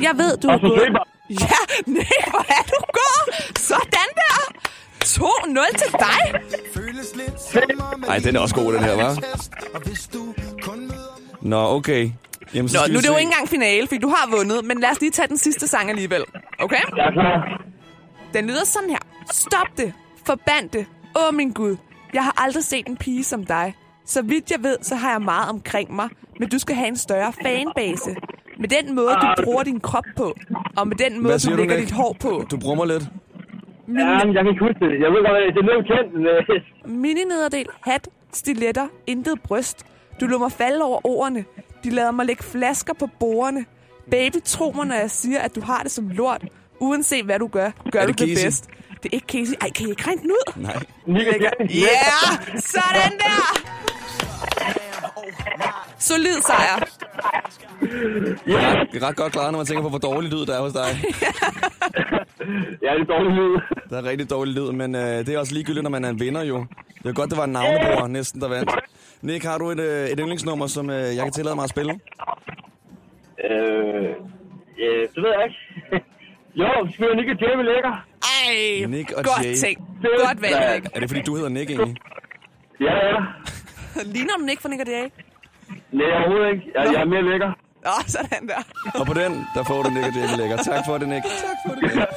Jeg 0.00 0.12
ved, 0.16 0.36
du 0.36 0.48
er 0.48 0.58
gået... 0.58 1.17
Ja, 1.30 1.58
Nick, 1.86 2.30
hvor 2.30 2.44
er 2.48 2.62
du 2.62 2.84
god! 2.92 3.32
Sådan 3.58 4.08
der! 4.14 4.52
2-0 5.04 5.76
til 5.78 5.92
dig. 5.92 6.20
Ej, 8.08 8.18
den 8.18 8.36
er 8.36 8.40
også 8.40 8.54
god, 8.54 8.72
den 8.72 8.84
her, 8.84 8.96
hva'? 8.96 9.20
Nå, 11.42 11.66
okay. 11.74 12.10
Jamen, 12.54 12.68
så 12.68 12.78
Nå, 12.78 12.86
nu 12.86 12.92
vi 12.92 12.96
er 12.96 13.00
det 13.00 13.08
jo 13.08 13.16
ikke 13.16 13.22
engang 13.28 13.48
finale, 13.48 13.86
fordi 13.86 13.98
du 14.00 14.08
har 14.08 14.30
vundet, 14.30 14.64
men 14.64 14.80
lad 14.80 14.90
os 14.90 15.00
lige 15.00 15.10
tage 15.10 15.28
den 15.28 15.38
sidste 15.38 15.68
sang 15.68 15.90
alligevel. 15.90 16.24
Okay? 16.58 16.80
Jeg 16.96 17.06
er 17.06 17.10
klar. 17.12 17.62
Den 18.34 18.46
lyder 18.46 18.64
sådan 18.64 18.90
her. 18.90 18.98
Stop 19.32 19.66
det. 19.76 19.92
Forband 20.26 20.70
det. 20.70 20.86
Åh, 21.16 21.34
min 21.34 21.52
Gud. 21.52 21.76
Jeg 22.14 22.24
har 22.24 22.34
aldrig 22.36 22.64
set 22.64 22.86
en 22.86 22.96
pige 22.96 23.24
som 23.24 23.44
dig. 23.46 23.74
Så 24.06 24.22
vidt 24.22 24.50
jeg 24.50 24.62
ved, 24.62 24.76
så 24.82 24.94
har 24.94 25.10
jeg 25.10 25.22
meget 25.22 25.48
omkring 25.48 25.94
mig. 25.94 26.08
Men 26.40 26.48
du 26.48 26.58
skal 26.58 26.76
have 26.76 26.88
en 26.88 26.96
større 26.96 27.32
fanbase. 27.42 28.16
Med 28.58 28.68
den 28.68 28.94
måde, 28.94 29.14
du 29.14 29.42
bruger 29.44 29.62
din 29.62 29.80
krop 29.80 30.04
på. 30.16 30.34
Og 30.76 30.88
med 30.88 30.96
den 30.96 31.22
måde, 31.22 31.38
du 31.38 31.50
du, 31.50 31.56
lægger 31.56 31.76
Nick? 31.76 31.88
dit 31.88 31.96
hår 31.96 32.16
på. 32.20 32.44
Du 32.50 32.56
brummer 32.56 32.84
lidt. 32.84 33.02
Ja, 33.88 34.24
men 34.24 34.34
jeg 34.34 34.42
kan 34.44 34.50
ikke 34.52 34.64
huske 34.66 34.80
det. 34.84 35.00
Jeg 35.04 35.10
ved 35.12 35.20
godt, 35.26 35.54
det 35.54 35.60
er 35.62 35.66
noget 35.70 35.86
kendt. 35.86 36.14
men, 36.14 36.26
øh, 36.26 36.98
Mini-nederdel, 37.02 37.66
hat, 37.86 38.08
stiletter, 38.32 38.86
intet 39.06 39.42
bryst. 39.42 39.86
Du 40.20 40.26
lå 40.26 40.38
mig 40.38 40.52
falde 40.52 40.82
over 40.84 41.00
ordene. 41.06 41.44
De 41.84 41.90
lader 41.90 42.10
mig 42.10 42.26
lægge 42.26 42.42
flasker 42.42 42.94
på 42.94 43.06
bordene. 43.20 43.64
Baby, 44.10 44.36
tro 44.44 44.72
mig, 44.76 44.86
når 44.86 44.94
jeg 44.94 45.10
siger, 45.10 45.40
at 45.40 45.54
du 45.54 45.60
har 45.60 45.82
det 45.82 45.90
som 45.92 46.08
lort. 46.08 46.44
Uanset 46.80 47.24
hvad 47.24 47.38
du 47.38 47.46
gør, 47.46 47.70
gør 47.92 48.00
Er 48.00 48.06
du 48.06 48.12
det 48.12 48.18
det 48.20 48.28
Casey? 48.28 48.46
bedst. 48.46 48.68
Det 49.02 49.04
er 49.04 49.14
ikke 49.14 49.26
Casey. 49.26 49.54
Ej, 49.60 49.70
kan 49.70 49.86
I 49.86 49.90
ikke 49.90 50.06
regne 50.06 50.22
den 50.22 50.30
ud? 50.30 50.52
Nej. 50.56 50.72
Ja, 51.06 51.20
yeah! 51.20 52.58
sådan 52.60 53.12
der! 53.18 53.68
Solid 55.98 56.40
sejr. 56.42 56.88
Ja, 58.46 58.84
Det 58.92 59.02
er 59.02 59.08
ret 59.08 59.16
godt 59.16 59.32
klaret, 59.32 59.52
når 59.52 59.58
man 59.58 59.66
tænker 59.66 59.82
på, 59.82 59.88
hvor 59.88 59.98
dårlig 59.98 60.30
lyd 60.30 60.46
der 60.46 60.56
er 60.58 60.60
hos 60.60 60.72
dig. 60.72 60.82
ja, 62.84 62.92
det 62.94 63.00
er 63.00 63.04
dårligt 63.04 63.34
lyd. 63.34 63.60
Der 63.90 63.98
er 63.98 64.04
rigtig 64.04 64.30
dårlig 64.30 64.54
lyd, 64.54 64.72
men 64.72 64.94
øh, 64.94 65.00
det 65.02 65.28
er 65.28 65.38
også 65.38 65.54
ligegyldigt, 65.54 65.82
når 65.82 65.90
man 65.90 66.04
er 66.04 66.08
en 66.08 66.20
vinder 66.20 66.42
jo. 66.42 66.66
Det 67.02 67.08
er 67.08 67.12
godt, 67.12 67.30
det 67.30 67.38
var 67.38 67.44
en 67.44 67.50
navnebror 67.52 68.06
næsten, 68.06 68.40
der 68.40 68.48
vandt. 68.48 68.70
Nick, 69.22 69.44
har 69.44 69.58
du 69.58 69.70
et, 69.70 69.80
øh, 69.80 70.08
et 70.08 70.18
yndlingsnummer, 70.18 70.66
som 70.66 70.90
øh, 70.90 71.16
jeg 71.16 71.24
kan 71.24 71.32
tillade 71.32 71.54
mig 71.56 71.64
at 71.64 71.70
spille? 71.70 71.92
Øh, 73.44 74.08
ja, 74.78 74.90
det 75.14 75.22
ved 75.24 75.30
jeg 75.36 75.44
ikke. 75.48 76.04
jo, 76.60 76.66
vi 76.86 76.92
spiller 76.92 77.14
Nick 77.14 77.28
og 77.28 77.36
Jay, 77.42 77.56
vi 77.56 77.62
lægger. 77.62 78.04
Ej, 78.22 78.86
Nick 78.86 79.12
og 79.12 79.24
godt 79.24 79.44
Jay. 79.46 79.54
tænkt. 79.54 79.80
Godt 80.26 80.40
mand. 80.40 80.74
Nick. 80.74 80.96
Er 80.96 81.00
det, 81.00 81.08
fordi 81.10 81.22
du 81.22 81.34
hedder 81.34 81.48
Nick 81.48 81.70
egentlig? 81.70 81.96
Ja, 82.80 82.94
ja. 83.06 83.16
Ligner 84.14 84.34
du 84.38 84.44
Nick 84.44 84.60
fra 84.62 84.68
Nick 84.68 84.80
og 84.80 84.86
Jay? 84.88 85.08
Nej, 85.92 86.06
overhovedet 86.18 86.52
ikke. 86.52 86.64
Jeg, 86.74 86.92
jeg 86.92 87.00
er 87.00 87.04
mere 87.04 87.22
lækker. 87.30 87.50
Åh, 87.86 88.04
sådan 88.06 88.48
der. 88.48 88.60
Og 89.00 89.06
på 89.06 89.14
den, 89.14 89.32
der 89.54 89.62
får 89.64 89.82
du 89.82 89.90
Nick 89.90 90.06
og 90.06 90.12
Jamie 90.14 90.36
lækker. 90.36 90.56
Tak 90.56 90.84
for 90.86 90.98
det, 90.98 91.08
Nick. 91.08 91.24
Tak 91.46 91.56
for 91.66 91.74
det, 91.74 91.82
Nick. 91.82 92.08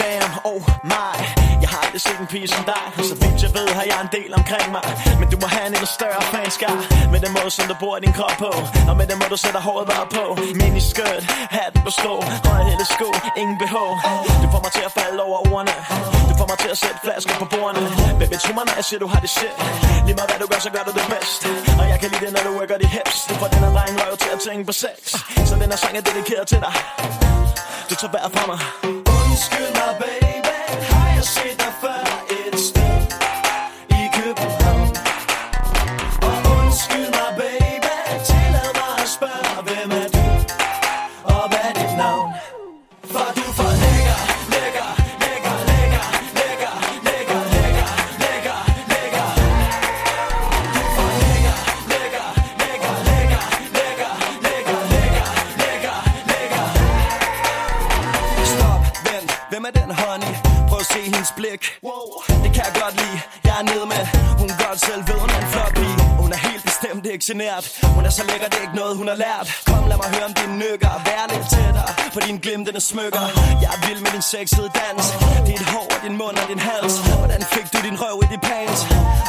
Damn, 0.00 0.32
oh 0.44 0.60
my 0.92 1.16
Jeg 1.62 1.68
har 1.72 1.78
aldrig 1.86 2.00
set 2.00 2.18
en 2.20 2.26
pige 2.26 2.48
som 2.48 2.64
dig 2.72 2.82
Så 3.04 3.14
jeg 3.14 3.15
ved 3.56 3.68
har 3.78 3.84
jeg 3.90 3.98
en 4.06 4.10
del 4.18 4.30
omkring 4.40 4.66
mig. 4.76 4.84
Men 5.20 5.26
du 5.32 5.36
må 5.42 5.46
have 5.54 5.66
en 5.70 5.74
endnu 5.76 5.88
større 5.98 6.22
fanskar 6.34 6.74
Med 7.12 7.20
den 7.24 7.32
måde 7.36 7.50
som 7.56 7.64
du 7.70 7.74
bruger 7.82 7.98
din 8.04 8.12
krop 8.18 8.36
på. 8.44 8.50
Og 8.90 8.94
med 9.00 9.06
den 9.10 9.16
måde 9.20 9.30
du 9.34 9.40
sætter 9.44 9.62
håret 9.68 9.86
bare 9.92 10.06
på. 10.16 10.24
Miniskirt, 10.60 11.22
hatten 11.56 11.80
på 11.86 11.90
sko. 11.98 12.14
Strå 12.40 12.52
hele 12.70 12.84
sko, 12.94 13.08
ingen 13.40 13.58
behov. 13.64 13.90
Du 14.42 14.46
får 14.52 14.60
mig 14.64 14.72
til 14.76 14.84
at 14.88 14.92
falde 14.98 15.18
over 15.28 15.38
ordene. 15.52 15.74
Du 16.30 16.34
får 16.40 16.46
mig 16.50 16.58
til 16.64 16.70
at 16.74 16.78
sætte 16.84 16.98
flasker 17.04 17.34
på 17.42 17.46
bordene. 17.54 17.88
Baby, 18.20 18.36
tro 18.44 18.52
mig 18.58 18.64
når 18.68 18.76
jeg 18.80 18.86
siger 18.88 19.00
du 19.04 19.08
har 19.12 19.20
det 19.24 19.30
shit. 19.36 19.54
Lige 20.06 20.16
meget 20.18 20.28
hvad 20.30 20.40
du 20.44 20.46
gør, 20.52 20.60
så 20.66 20.70
gør 20.76 20.84
du 20.88 20.92
det 20.98 21.06
bedst. 21.14 21.40
Og 21.80 21.84
jeg 21.92 21.98
kan 22.00 22.08
lide 22.12 22.22
det 22.24 22.32
når 22.36 22.42
du 22.48 22.52
rykker 22.58 22.76
de 22.82 22.86
hips. 22.96 23.16
Du 23.28 23.34
får 23.40 23.48
den 23.54 23.60
her 23.64 23.72
dreng 23.76 23.94
røv 24.02 24.12
til 24.24 24.30
at 24.36 24.40
tænke 24.46 24.62
på 24.70 24.74
sex. 24.84 24.96
Så 25.48 25.54
den 25.62 25.68
her 25.72 25.80
sang 25.84 25.94
er 26.00 26.04
dedikeret 26.10 26.44
til 26.52 26.60
dig. 26.66 26.74
Du 27.88 27.94
tager 28.00 28.12
vejret 28.16 28.30
fra 28.36 28.44
mig. 28.50 28.58
Undskyld 29.16 29.70
mig, 29.80 29.92
baby. 30.00 30.15
Lært. 69.24 69.46
Kom, 69.68 69.82
lad 69.90 69.98
mig 70.02 70.08
høre 70.14 70.26
om 70.30 70.34
dine 70.40 70.54
nykker 70.64 70.92
Vær 71.06 71.24
lidt 71.32 71.46
tættere 71.54 71.90
på 72.14 72.18
dine 72.26 72.38
glimtende 72.44 72.80
smykker. 72.90 73.24
Jeg 73.62 73.70
er 73.76 73.80
vild 73.86 74.00
med 74.04 74.10
din 74.16 74.24
sexede 74.32 74.70
dans. 74.80 75.04
Dit 75.48 75.62
hår, 75.72 75.88
din 76.04 76.16
mund 76.20 76.36
og 76.42 76.46
din 76.52 76.60
hals. 76.68 76.94
Hvordan 77.22 77.42
fik 77.54 77.66
du 77.72 77.78
din 77.88 77.96
røv 78.02 78.16
i 78.24 78.26
de 78.32 78.38
pants? 78.48 78.80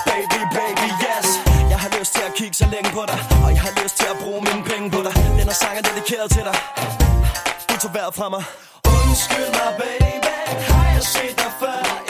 Baby, 0.10 0.40
baby, 0.60 0.88
yes. 1.06 1.28
Jeg 1.72 1.80
har 1.84 1.90
lyst 2.00 2.12
til 2.16 2.24
at 2.30 2.34
kigge 2.40 2.56
så 2.62 2.68
længe 2.76 2.90
på 2.98 3.04
dig. 3.12 3.20
Og 3.46 3.50
jeg 3.56 3.62
har 3.68 3.74
lyst 3.84 3.96
til 4.02 4.08
at 4.14 4.18
bruge 4.24 4.42
mine 4.48 4.62
penge 4.72 4.86
på 4.96 5.00
dig. 5.08 5.14
Den 5.40 5.48
her 5.50 5.58
sang 5.64 5.76
er 5.82 5.86
dedikeret 5.90 6.28
til 6.36 6.44
dig. 6.50 6.56
Du 7.70 7.74
tog 7.82 7.92
vejret 7.98 8.14
fra 8.20 8.28
mig. 8.36 8.44
Undskyld 8.98 9.52
mig, 9.60 9.72
baby. 9.82 10.36
Har 10.72 10.88
jeg 10.96 11.04
set 11.16 11.36
dig 11.42 11.52
før? 11.62 12.07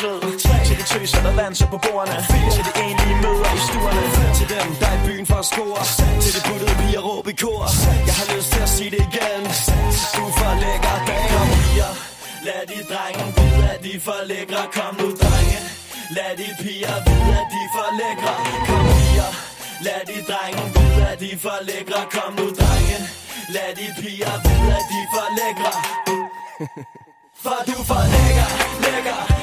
Sød 0.00 0.20
til 0.20 0.38
Tre 0.44 0.56
til 0.68 0.76
de 0.80 0.84
tøser, 0.92 1.20
der 1.26 1.34
danser 1.42 1.66
på 1.72 1.78
bordene. 1.84 2.18
Fire 2.30 2.50
til 2.56 2.64
de 2.68 2.72
enlige 2.88 3.16
møder 3.24 3.50
i 3.58 3.60
stuerne. 3.66 4.04
Fem 4.16 4.30
til 4.38 4.46
dem, 4.54 4.68
der 4.80 4.88
er 4.92 4.96
i 4.98 5.02
byen 5.06 5.26
for 5.30 5.38
at 5.44 5.46
score. 5.52 5.82
Til 6.22 6.32
de 6.36 6.40
puttede 6.48 6.74
piger 6.80 7.02
råb 7.08 7.26
i 7.32 7.34
kor. 7.42 7.64
Jeg 8.08 8.14
har 8.20 8.26
lyst 8.34 8.48
til 8.54 8.60
at 8.66 8.70
sige 8.76 8.90
det 8.94 9.02
igen. 9.08 9.42
Du 10.16 10.22
er 10.30 10.34
for 10.40 10.52
lækker, 10.62 10.96
dame 11.08 11.28
Kom 11.32 11.48
piger, 11.56 11.92
lad 12.46 12.62
de 12.70 12.78
drenge 12.90 13.24
vide, 13.36 13.64
at 13.74 13.80
de 13.84 13.90
er 13.98 14.02
for 14.08 14.20
lækre. 14.30 14.62
Kom 14.76 14.92
nu 15.00 15.08
drenge, 15.22 15.58
lad 16.16 16.32
de 16.40 16.48
piger 16.62 16.96
vide, 17.06 17.32
at 17.40 17.46
de 17.52 17.60
er 17.66 17.70
for 17.76 17.88
lækre. 18.00 18.34
Kom 18.68 18.84
piger, 18.96 19.30
lad 19.86 20.02
de 20.10 20.18
drenge 20.30 20.62
vide, 20.74 21.02
at 21.12 21.16
de 21.22 21.28
er 21.36 21.40
for 21.46 21.58
lækre. 21.68 22.00
Kom 22.14 22.30
nu 22.38 22.46
drenge, 22.60 22.98
lad 23.54 23.70
de 23.78 23.86
piger 24.00 24.34
vide, 24.44 24.70
at 24.78 24.84
de 24.90 24.98
er 25.04 25.08
for 25.14 25.26
lækre. 25.38 25.72
For 27.44 27.58
du 27.66 27.74
er 27.82 27.86
for 27.90 28.02
lækker, 28.14 28.48
lækker, 28.84 29.33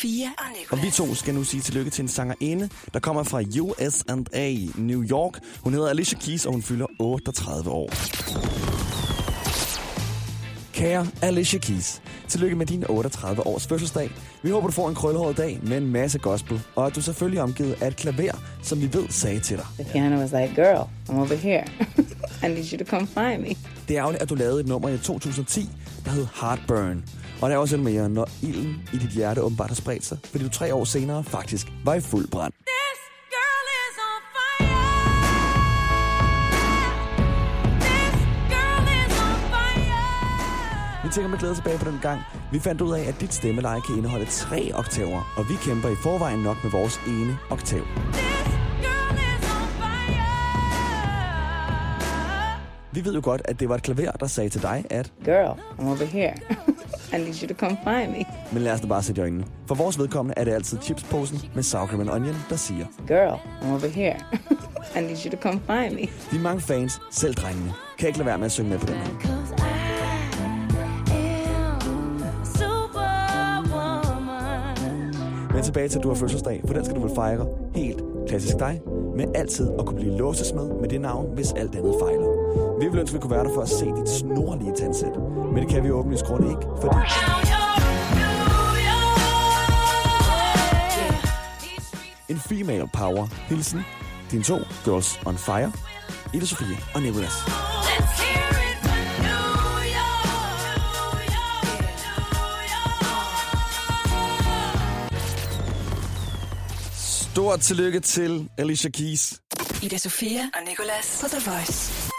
Sofia 0.00 0.26
og 0.38 0.44
Og 0.44 0.58
Nicolas. 0.58 0.84
vi 0.84 0.90
to 0.90 1.14
skal 1.14 1.34
nu 1.34 1.44
sige 1.44 1.60
tillykke 1.60 1.90
til 1.90 2.02
en 2.02 2.08
sangerinde, 2.08 2.68
der 2.94 3.00
kommer 3.00 3.22
fra 3.22 3.42
USA, 3.60 4.54
New 4.74 5.02
York. 5.02 5.32
Hun 5.60 5.72
hedder 5.72 5.88
Alicia 5.88 6.18
Keys, 6.18 6.46
og 6.46 6.52
hun 6.52 6.62
fylder 6.62 6.86
38 6.98 7.70
år. 7.70 7.90
Kære 10.72 11.06
Alicia 11.22 11.58
Keys, 11.58 12.02
tillykke 12.28 12.56
med 12.56 12.66
din 12.66 12.84
38 12.88 13.46
års 13.46 13.66
fødselsdag. 13.66 14.10
Vi 14.42 14.50
håber, 14.50 14.66
du 14.66 14.72
får 14.72 14.88
en 14.88 14.94
krøllehåret 14.94 15.36
dag 15.36 15.60
med 15.62 15.76
en 15.76 15.86
masse 15.86 16.18
gospel, 16.18 16.60
og 16.74 16.86
at 16.86 16.94
du 16.94 17.00
selvfølgelig 17.00 17.38
er 17.38 17.42
omgivet 17.42 17.82
af 17.82 17.88
et 17.88 17.96
klaver, 17.96 18.32
som 18.62 18.80
vi 18.80 18.92
ved 18.92 19.08
sagde 19.08 19.40
til 19.40 19.56
dig. 19.56 19.66
The 19.78 19.92
piano 19.92 20.16
was 20.16 20.32
like, 20.32 20.54
girl, 20.54 20.88
I'm 21.08 21.14
over 21.16 21.34
here. 21.34 21.64
I 22.44 22.48
need 22.48 22.72
you 22.72 22.78
to 22.78 22.84
come 22.84 23.06
find 23.06 23.42
me. 23.42 23.48
Det 23.88 23.96
er 23.96 24.00
ærgerligt, 24.00 24.22
at 24.22 24.28
du 24.28 24.34
lavede 24.34 24.60
et 24.60 24.66
nummer 24.66 24.88
i 24.88 24.98
2010, 24.98 25.68
der 26.04 26.10
hed 26.10 26.26
Heartburn. 26.40 27.04
Og 27.42 27.50
der 27.50 27.56
er 27.56 27.58
også 27.58 27.76
en 27.76 27.84
mere, 27.84 28.08
når 28.08 28.28
ilden 28.42 28.88
i 28.92 28.96
dit 28.96 29.10
hjerte 29.10 29.42
åbenbart 29.42 29.68
har 29.68 29.74
spredt 29.74 30.04
sig, 30.04 30.18
fordi 30.24 30.44
du 30.44 30.50
tre 30.50 30.74
år 30.74 30.84
senere 30.84 31.24
faktisk 31.24 31.66
var 31.84 31.94
i 31.94 32.00
fuld 32.00 32.28
brand. 32.28 32.52
Vi 41.04 41.14
tænker 41.14 41.30
med 41.30 41.38
glæde 41.38 41.54
tilbage 41.54 41.78
på 41.78 41.90
den 41.90 41.98
gang. 42.02 42.20
Vi 42.52 42.58
fandt 42.58 42.80
ud 42.80 42.92
af, 42.92 43.08
at 43.08 43.20
dit 43.20 43.34
stemmeleje 43.34 43.80
kan 43.80 43.96
indeholde 43.96 44.24
tre 44.24 44.70
oktaver, 44.74 45.34
og 45.36 45.48
vi 45.48 45.54
kæmper 45.54 45.88
i 45.88 45.94
forvejen 46.02 46.38
nok 46.42 46.56
med 46.62 46.70
vores 46.70 47.00
ene 47.06 47.38
oktav. 47.50 47.82
Vi 52.92 53.04
ved 53.04 53.14
jo 53.14 53.20
godt, 53.24 53.42
at 53.44 53.60
det 53.60 53.68
var 53.68 53.74
et 53.74 53.82
klaver, 53.82 54.12
der 54.12 54.26
sagde 54.26 54.48
til 54.50 54.62
dig, 54.62 54.84
at 54.90 55.12
Girl, 55.24 55.60
I'm 55.78 55.86
over 55.86 56.04
here. 56.04 56.34
I 57.12 57.16
need 57.16 57.42
you 57.42 57.48
to 57.48 57.54
come 57.54 57.76
find 57.84 58.12
me. 58.12 58.24
Men 58.52 58.62
lad 58.62 58.72
os 58.72 58.80
da 58.80 58.86
bare 58.86 59.02
sætte 59.02 59.20
i 59.20 59.22
øjnene. 59.22 59.44
For 59.66 59.74
vores 59.74 59.98
vedkommende 59.98 60.34
er 60.36 60.44
det 60.44 60.52
altid 60.52 60.78
chipsposen 60.82 61.38
med 61.54 61.62
sour 61.62 61.86
cream 61.86 62.00
and 62.00 62.10
onion, 62.10 62.36
der 62.50 62.56
siger. 62.56 62.86
Girl, 63.06 63.38
I'm 63.60 63.66
over 63.66 63.88
here. 63.88 64.16
I 64.96 65.00
need 65.00 65.24
you 65.24 65.30
to 65.30 65.36
come 65.36 65.60
find 65.66 65.94
me. 65.94 66.06
De 66.32 66.38
mange 66.42 66.60
fans, 66.60 67.00
selv 67.10 67.34
drengene, 67.34 67.72
kan 67.98 68.06
ikke 68.08 68.18
lade 68.18 68.26
være 68.26 68.38
med 68.38 68.46
at 68.46 68.52
synge 68.52 68.70
med 68.70 68.78
på 68.78 68.86
den 68.86 68.94
her. 68.94 69.10
Men 75.54 75.62
tilbage 75.62 75.88
til, 75.88 75.98
at 75.98 76.02
du 76.02 76.08
har 76.08 76.14
fødselsdag, 76.14 76.62
for 76.66 76.74
den 76.74 76.84
skal 76.84 76.96
du 76.96 77.00
vel 77.00 77.14
fejre 77.14 77.46
helt 77.74 78.02
klassisk 78.28 78.58
dig, 78.58 78.80
med 79.16 79.24
altid 79.34 79.70
at 79.78 79.86
kunne 79.86 79.96
blive 79.96 80.16
låsesmed 80.18 80.80
med 80.80 80.88
det 80.88 81.00
navn, 81.00 81.34
hvis 81.34 81.52
alt 81.52 81.74
andet 81.76 81.94
fejler. 82.00 82.39
Vi 82.80 82.86
ville 82.86 83.00
ønske, 83.00 83.14
at 83.14 83.14
vi 83.14 83.20
kunne 83.20 83.30
være 83.36 83.44
der 83.44 83.54
for 83.54 83.62
at 83.62 83.68
se 83.68 83.84
dit 83.84 84.08
snorlige 84.08 84.72
tandsæt. 84.76 85.16
Men 85.52 85.56
det 85.56 85.68
kan 85.68 85.84
vi 85.84 85.90
åbenlyst 85.90 86.24
grund 86.24 86.44
ikke, 86.50 86.62
fordi 86.80 86.96
en 92.28 92.40
female 92.40 92.88
power 92.92 93.26
hilsen 93.48 93.80
dine 94.30 94.42
to 94.42 94.58
girls 94.84 95.20
on 95.26 95.38
fire, 95.38 95.72
Ida 96.34 96.46
Sofia 96.46 96.76
og 96.94 97.02
Nicolas. 97.02 97.32
Stort 107.32 107.60
tillykke 107.60 108.00
til 108.00 108.48
Alicia 108.58 108.90
Keys. 108.90 109.40
Ida 109.82 109.98
Sofia 109.98 110.40
og 110.54 110.68
Nicolas 110.68 111.18
på 111.22 111.28
The 111.28 111.50
Voice. 111.50 112.10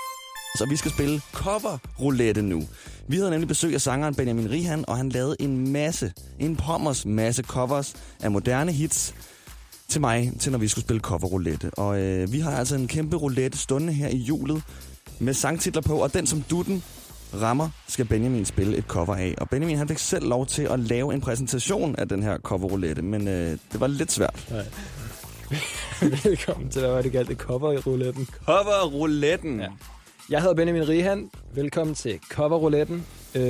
Så 0.56 0.66
vi 0.66 0.76
skal 0.76 0.92
spille 0.92 1.22
cover 1.34 1.78
roulette 2.02 2.42
nu. 2.42 2.64
Vi 3.08 3.18
havde 3.18 3.32
nemlig 3.32 3.48
besøg 3.48 3.74
af 3.74 3.82
sangeren 3.82 4.16
Benjamin 4.16 4.50
Rihan, 4.52 4.86
og 4.88 4.98
han 4.98 5.10
lavede 5.10 5.36
en 5.40 5.72
masse, 5.72 6.14
en 6.40 6.56
pommers 6.56 7.06
masse 7.06 7.44
covers 7.44 7.96
af 8.20 8.32
moderne 8.32 8.72
hits 8.72 9.14
til 9.88 10.02
mig, 10.02 10.34
til 10.40 10.52
når 10.52 10.60
vi 10.60 10.68
skulle 10.68 10.86
spille 10.86 11.02
cover 11.02 11.28
roulette. 11.28 11.70
Og 11.70 12.00
øh, 12.00 12.32
vi 12.34 12.40
har 12.40 12.52
altså 12.52 12.76
en 12.76 12.88
kæmpe 12.88 13.16
roulette 13.18 13.58
stående 13.58 13.94
her 13.94 14.08
i 14.08 14.18
julet 14.18 14.64
med 15.20 15.34
sangtitler 15.34 15.82
på, 15.82 15.96
og 16.04 16.14
den 16.14 16.28
som 16.28 16.42
dutten 16.42 16.84
rammer, 17.34 17.70
skal 17.88 18.06
Benjamin 18.06 18.46
spille 18.46 18.78
et 18.78 18.84
cover 18.88 19.16
af. 19.16 19.36
Og 19.38 19.50
Benjamin 19.50 19.78
han 19.78 19.88
fik 19.88 19.98
selv 19.98 20.28
lov 20.28 20.46
til 20.46 20.64
at 20.64 20.80
lave 20.80 21.14
en 21.14 21.22
præsentation 21.22 21.96
af 21.96 22.10
den 22.10 22.24
her 22.24 22.38
cover 22.38 22.68
roulette, 22.68 23.02
men 23.02 23.28
øh, 23.28 23.58
det 23.72 23.80
var 23.80 23.88
lidt 23.88 24.12
svært. 24.12 24.54
Velkommen 26.24 26.70
til, 26.70 26.82
hvad 26.82 26.92
var 26.92 27.02
det 27.02 27.12
galt, 27.12 27.28
det 27.28 27.38
cover 27.38 27.72
i 27.72 27.78
rouletten. 27.78 28.28
Cover 28.46 28.86
rouletten. 28.86 29.60
Ja. 29.60 29.68
Jeg 30.32 30.42
hedder 30.42 30.56
Benjamin 30.56 30.88
Rihan. 30.90 31.30
Velkommen 31.54 31.96
til 31.96 32.20
cover 32.30 32.58
rouletten. 32.58 33.06
Øh, 33.36 33.42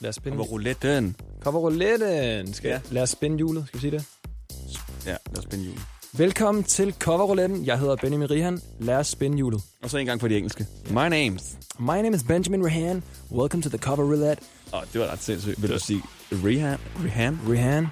lad 0.00 0.08
os 0.08 0.14
spænde. 0.14 0.36
Cover 0.36 0.48
rouletten. 0.48 1.16
Cover 1.42 1.58
rouletten. 1.58 2.54
Skal 2.54 2.68
Ja. 2.68 2.80
Lad 2.90 3.02
os 3.02 3.10
spænde 3.10 3.36
hjulet, 3.36 3.64
skal 3.66 3.78
vi 3.78 3.80
sige 3.80 3.90
det? 3.90 4.04
Ja, 5.06 5.10
lad 5.10 5.38
os 5.38 5.44
spænde 5.44 5.64
julen. 5.64 5.80
Velkommen 6.12 6.64
til 6.64 6.94
cover 6.98 7.24
rouletten. 7.24 7.66
Jeg 7.66 7.78
hedder 7.78 7.96
Benjamin 7.96 8.30
Rihan. 8.30 8.60
Lad 8.78 8.96
os 8.96 9.06
spænde 9.06 9.36
hjulet. 9.36 9.62
Og 9.82 9.90
så 9.90 9.98
en 9.98 10.06
gang 10.06 10.20
for 10.20 10.28
de 10.28 10.36
engelske. 10.36 10.66
My 10.90 11.08
name's. 11.08 11.56
My 11.78 12.02
name 12.02 12.16
is 12.16 12.22
Benjamin 12.22 12.64
Rihan. 12.66 13.02
Welcome 13.32 13.62
to 13.62 13.68
the 13.68 13.78
cover 13.78 14.04
roulette. 14.04 14.42
Åh, 14.72 14.78
oh, 14.78 14.84
det 14.92 15.00
var 15.00 15.12
ret 15.12 15.22
sindssygt. 15.22 15.62
Vil 15.62 15.70
du 15.70 15.78
sige 15.78 16.02
Rihan? 16.32 16.78
Rihan? 17.04 17.38
Rihan. 17.48 17.86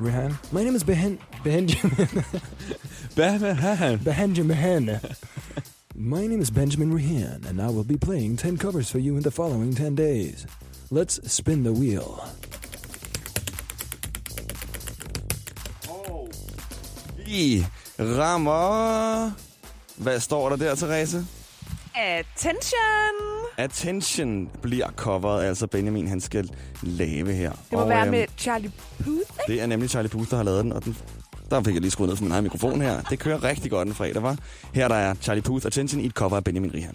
Rihan. 0.00 0.32
My 0.52 0.64
name 0.64 0.76
is 0.76 0.84
Behen... 0.84 1.18
Benjamin... 1.44 2.08
Rihan. 3.16 4.00
Benjamin. 4.04 4.90
My 6.04 6.26
name 6.26 6.40
is 6.40 6.50
Benjamin 6.50 6.90
Rihan, 6.92 7.46
and 7.48 7.60
I 7.62 7.68
will 7.68 7.84
be 7.84 7.96
playing 7.96 8.36
10 8.36 8.56
covers 8.58 8.90
for 8.90 8.98
you 8.98 9.16
in 9.16 9.22
the 9.22 9.30
following 9.30 9.72
10 9.72 9.94
days. 9.94 10.46
Let's 10.90 11.20
spin 11.32 11.62
the 11.62 11.72
wheel. 11.72 12.20
Vi 17.26 17.66
rammer... 17.98 19.30
Hvad 19.96 20.20
står 20.20 20.48
der 20.48 20.56
der, 20.56 20.74
Therese? 20.74 21.26
Attention! 21.94 23.14
Attention 23.58 24.48
bliver 24.62 24.90
coveret, 24.96 25.44
altså 25.44 25.66
Benjamin 25.66 26.08
han 26.08 26.20
skal 26.20 26.48
lave 26.82 27.32
her. 27.32 27.50
Det 27.50 27.58
må 27.72 27.78
Og, 27.80 27.88
være 27.88 28.02
øhm, 28.02 28.10
med 28.10 28.24
Charlie 28.38 28.72
Puth, 28.98 29.08
ikke? 29.08 29.28
Det 29.52 29.60
er 29.60 29.66
nemlig 29.66 29.90
Charlie 29.90 30.08
Puth, 30.08 30.30
der 30.30 30.36
har 30.36 30.44
lavet 30.44 30.64
den, 30.64 30.72
og 30.72 30.84
den, 30.84 30.96
der 31.52 31.62
fik 31.62 31.74
jeg 31.74 31.80
lige 31.80 31.90
skruet 31.90 32.08
ned 32.08 32.16
for 32.16 32.24
min 32.24 32.32
egen 32.32 32.42
mikrofon 32.42 32.80
her. 32.80 33.00
Det 33.00 33.18
kører 33.18 33.44
rigtig 33.44 33.70
godt 33.70 33.88
en 33.88 33.94
fredag, 33.94 34.22
var. 34.22 34.38
Her 34.74 34.88
der 34.88 34.94
er 34.94 35.14
Charlie 35.14 35.42
Puth 35.42 35.66
Attention 35.66 36.00
i 36.00 36.06
et 36.06 36.12
cover 36.12 36.36
af 36.36 36.44
Benjamin 36.44 36.74
Rihan. 36.74 36.94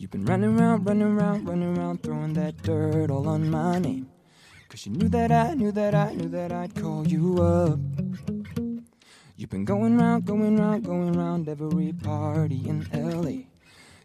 You've 0.00 0.10
been 0.10 0.26
running 0.32 0.60
around, 0.60 0.88
running 0.88 1.20
around, 1.20 1.48
running 1.48 1.78
around, 1.78 1.98
throwing 2.02 2.34
that 2.34 2.54
dirt 2.66 3.10
all 3.10 3.26
on 3.26 3.50
my 3.50 3.78
name. 3.88 4.06
Cause 4.70 4.86
you 4.86 4.92
knew 4.96 5.08
that 5.08 5.30
I 5.30 5.54
knew 5.54 5.72
that 5.72 5.94
I 5.94 6.14
knew 6.14 6.28
that 6.28 6.52
I'd 6.52 6.74
call 6.82 7.06
you 7.14 7.42
up. 7.42 7.78
You've 9.36 9.50
been 9.50 9.64
going 9.64 9.98
round, 9.98 10.24
going 10.26 10.56
round, 10.56 10.84
going 10.84 11.12
round 11.12 11.48
every 11.48 11.92
party 11.92 12.60
in 12.68 12.86
LA. 12.92 13.49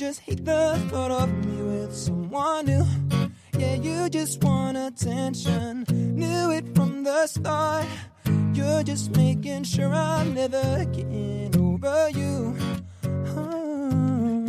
just 0.00 0.20
hate 0.20 0.46
the 0.46 0.80
thought 0.88 1.10
of 1.10 1.28
me 1.44 1.62
with 1.62 1.94
someone 1.94 2.64
new. 2.64 2.86
Yeah, 3.58 3.74
you 3.74 4.08
just 4.08 4.42
want 4.42 4.78
attention. 4.78 5.84
Knew 5.90 6.50
it 6.52 6.64
from 6.74 7.04
the 7.04 7.26
start. 7.26 7.84
You're 8.54 8.82
just 8.82 9.14
making 9.14 9.64
sure 9.64 9.92
I'm 9.92 10.32
never 10.32 10.86
getting 10.86 11.54
over 11.58 12.08
you. 12.14 12.56
Oh. 13.36 14.46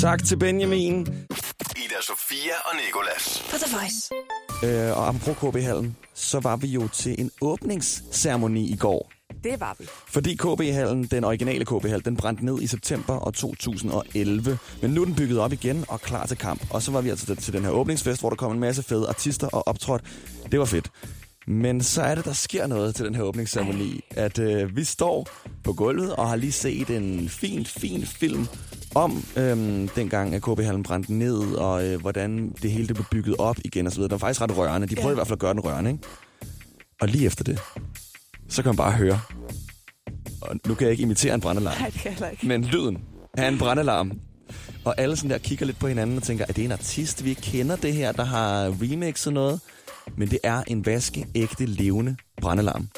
Tak 0.00 0.24
til 0.24 0.38
Benjamin. 0.38 1.06
Ida 1.76 2.00
Sofia 2.00 2.54
og 2.64 2.76
Nikolas. 2.76 3.44
På 3.50 3.56
The 3.56 3.76
Voice. 3.76 4.35
Øh, 4.64 4.98
og 4.98 5.08
apropos 5.08 5.36
KB-hallen, 5.36 5.96
så 6.14 6.40
var 6.40 6.56
vi 6.56 6.66
jo 6.66 6.88
til 6.88 7.14
en 7.18 7.30
åbningsceremoni 7.40 8.72
i 8.72 8.76
går. 8.76 9.10
Det 9.44 9.60
var 9.60 9.76
vi. 9.78 9.86
Fordi 10.08 10.34
KB-hallen, 10.36 11.04
den 11.04 11.24
originale 11.24 11.64
KB-hal, 11.64 12.04
den 12.04 12.16
brændte 12.16 12.44
ned 12.44 12.62
i 12.62 12.66
september 12.66 13.26
år 13.26 13.30
2011. 13.30 14.58
Men 14.82 14.90
nu 14.90 15.00
er 15.00 15.04
den 15.04 15.14
bygget 15.14 15.38
op 15.38 15.52
igen 15.52 15.84
og 15.88 16.00
klar 16.00 16.26
til 16.26 16.38
kamp. 16.38 16.66
Og 16.70 16.82
så 16.82 16.92
var 16.92 17.00
vi 17.00 17.10
altså 17.10 17.34
til 17.34 17.52
den 17.52 17.62
her 17.62 17.70
åbningsfest, 17.70 18.20
hvor 18.20 18.28
der 18.28 18.36
kom 18.36 18.52
en 18.52 18.60
masse 18.60 18.82
fede 18.82 19.08
artister 19.08 19.46
og 19.46 19.68
optrådt. 19.68 20.02
Det 20.52 20.58
var 20.58 20.64
fedt. 20.64 20.90
Men 21.46 21.82
så 21.82 22.02
er 22.02 22.14
det, 22.14 22.24
der 22.24 22.32
sker 22.32 22.66
noget 22.66 22.94
til 22.94 23.04
den 23.04 23.14
her 23.14 23.22
åbningsceremoni. 23.22 24.04
At 24.10 24.38
øh, 24.38 24.76
vi 24.76 24.84
står 24.84 25.28
på 25.64 25.72
gulvet 25.72 26.16
og 26.16 26.28
har 26.28 26.36
lige 26.36 26.52
set 26.52 26.90
en 26.90 27.28
fin, 27.28 27.66
fin 27.66 28.06
film 28.06 28.46
om 28.96 29.24
øhm, 29.36 29.88
dengang, 29.88 30.34
at 30.34 30.42
KB-hallen 30.42 30.82
brændte 30.82 31.14
ned, 31.14 31.38
og 31.54 31.86
øh, 31.86 32.00
hvordan 32.00 32.54
det 32.62 32.70
hele 32.70 32.86
det 32.88 32.94
blev 32.96 33.06
bygget 33.10 33.36
op 33.38 33.56
igen 33.64 33.84
videre. 33.84 34.02
Det 34.02 34.10
var 34.10 34.18
faktisk 34.18 34.40
ret 34.40 34.56
rørende. 34.56 34.86
De 34.86 34.94
prøvede 34.94 35.08
Ja. 35.08 35.12
i 35.12 35.14
hvert 35.14 35.26
fald 35.26 35.36
at 35.36 35.40
gøre 35.40 35.52
den 35.52 35.60
rørende, 35.60 35.90
ikke? 35.90 36.02
Og 37.00 37.08
lige 37.08 37.26
efter 37.26 37.44
det, 37.44 37.58
så 38.48 38.62
kan 38.62 38.68
man 38.68 38.76
bare 38.76 38.92
høre. 38.92 39.20
Og 40.40 40.56
nu 40.66 40.74
kan 40.74 40.84
jeg 40.84 40.90
ikke 40.92 41.02
imitere 41.02 41.34
en 41.34 41.40
brændalarm. 41.40 41.78
Nej, 41.80 41.90
det 41.90 42.00
kan 42.00 42.12
jeg 42.20 42.30
ikke. 42.32 42.46
Men 42.46 42.64
lyden 42.64 42.98
af 43.38 43.48
en 43.48 43.58
brandalarm. 43.58 44.12
Og 44.84 44.94
alle 45.00 45.16
sådan 45.16 45.30
der 45.30 45.38
kigger 45.38 45.66
lidt 45.66 45.78
på 45.78 45.88
hinanden 45.88 46.16
og 46.16 46.22
tænker, 46.22 46.44
er 46.48 46.52
det 46.52 46.64
en 46.64 46.72
artist, 46.72 47.24
vi 47.24 47.34
kender 47.34 47.76
det 47.76 47.92
her, 47.94 48.12
der 48.12 48.24
har 48.24 48.66
remixet 48.82 49.32
noget? 49.32 49.60
Men 50.16 50.30
det 50.30 50.38
er 50.42 50.62
en 50.66 50.86
vaskeægte, 50.86 51.66
levende 51.66 52.16
brandalarm. 52.40 52.88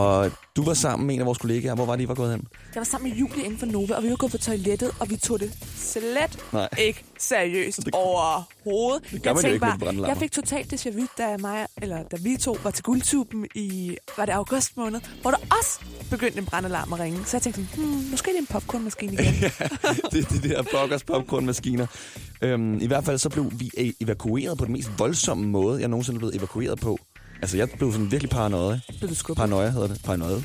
Og 0.00 0.30
du 0.56 0.62
var 0.64 0.74
sammen 0.74 1.06
med 1.06 1.14
en 1.14 1.20
af 1.20 1.26
vores 1.26 1.38
kollegaer. 1.38 1.74
Hvor 1.74 1.84
var 1.86 1.96
det, 1.96 2.02
I 2.04 2.08
var 2.08 2.14
gået 2.14 2.30
hen? 2.30 2.40
Jeg 2.74 2.80
var 2.80 2.84
sammen 2.84 3.10
med 3.10 3.18
Julie 3.18 3.44
inden 3.44 3.58
for 3.58 3.66
Nova, 3.66 3.94
og 3.94 4.02
vi 4.02 4.10
var 4.10 4.16
gået 4.16 4.32
på 4.32 4.38
toilettet, 4.38 4.90
og 5.00 5.10
vi 5.10 5.16
tog 5.16 5.40
det 5.40 5.52
slet 5.76 6.38
Nej. 6.52 6.68
ikke 6.78 7.04
seriøst 7.18 7.76
Det- 7.76 7.84
det, 7.86 7.94
overhovedet. 7.94 9.02
Det 9.10 9.22
gør 9.22 9.34
man 9.34 9.44
jo 9.44 9.52
ikke 9.52 9.66
med 9.66 9.72
brændalarmer. 9.78 10.08
jeg 10.08 10.16
fik 10.16 10.32
totalt 10.32 10.72
déjà 10.72 10.90
vu, 11.00 11.06
da, 11.18 11.36
mig, 11.36 11.66
eller 11.82 12.02
da 12.02 12.16
vi 12.20 12.36
to 12.36 12.56
var 12.64 12.70
til 12.70 12.84
guldtuben 12.84 13.46
i, 13.54 13.96
var 14.16 14.24
det 14.26 14.32
august 14.32 14.76
måned, 14.76 15.00
hvor 15.22 15.30
der 15.30 15.38
også 15.58 15.80
begyndte 16.10 16.38
en 16.38 16.44
brændalarm 16.46 16.92
at 16.92 17.00
ringe. 17.00 17.18
Så 17.24 17.36
jeg 17.36 17.42
tænkte 17.42 17.66
sådan, 17.70 17.84
hmm, 17.84 18.04
måske 18.10 18.30
er 18.30 18.34
det 18.34 18.40
en 18.40 18.46
popcornmaskine 18.46 19.12
igen. 19.12 19.24
det 20.12 20.24
er 20.24 20.40
de 20.42 20.48
der 20.48 20.62
bloggers 20.62 21.04
popcornmaskiner. 21.04 21.86
Øhm, 22.42 22.78
I 22.80 22.86
hvert 22.86 23.04
fald 23.04 23.18
så 23.18 23.28
blev 23.28 23.52
vi 23.58 23.70
e- 23.78 23.92
evakueret 24.00 24.58
på 24.58 24.64
den 24.64 24.72
mest 24.72 24.90
voldsomme 24.98 25.46
måde, 25.48 25.80
jeg 25.80 25.88
nogensinde 25.88 26.16
er 26.16 26.18
blevet 26.18 26.36
evakueret 26.36 26.80
på. 26.80 26.98
Altså, 27.42 27.56
jeg 27.56 27.68
blev 27.70 27.92
sådan 27.92 28.10
virkelig 28.10 28.30
paranoid. 28.30 28.78
Blev 28.98 29.10
du 29.10 29.14
skubbet? 29.14 29.36
Paranoia 29.36 29.70
hedder 29.70 29.86
det. 29.86 30.00
Paranoid. 30.04 30.42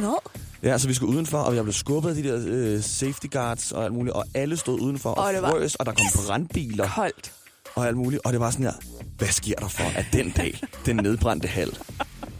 Noget? 0.00 0.18
Ja, 0.62 0.78
så 0.78 0.88
vi 0.88 0.94
skulle 0.94 1.12
udenfor, 1.12 1.38
og 1.38 1.56
jeg 1.56 1.64
blev 1.64 1.72
skubbet 1.72 2.08
af 2.08 2.14
de 2.14 2.22
der 2.22 2.42
øh, 2.46 2.82
safety 2.82 3.26
guards 3.32 3.72
og 3.72 3.84
alt 3.84 3.92
muligt, 3.94 4.14
og 4.16 4.24
alle 4.34 4.56
stod 4.56 4.80
udenfor 4.80 5.10
og, 5.10 5.24
Og 5.24 5.34
var 5.42 5.50
frøs, 5.50 5.74
og 5.74 5.86
der 5.86 5.92
kom 5.92 6.06
brandbiler 6.26 6.88
Koldt. 6.88 7.32
og 7.74 7.86
alt 7.86 7.96
muligt. 7.96 8.22
Og 8.24 8.32
det 8.32 8.40
var 8.40 8.50
sådan 8.50 8.64
her, 8.66 8.72
hvad 9.18 9.28
sker 9.28 9.54
der 9.54 9.68
for, 9.68 9.98
at 9.98 10.06
den 10.12 10.30
dag, 10.30 10.60
den 10.86 10.96
nedbrændte 10.96 11.48
hal, 11.48 11.78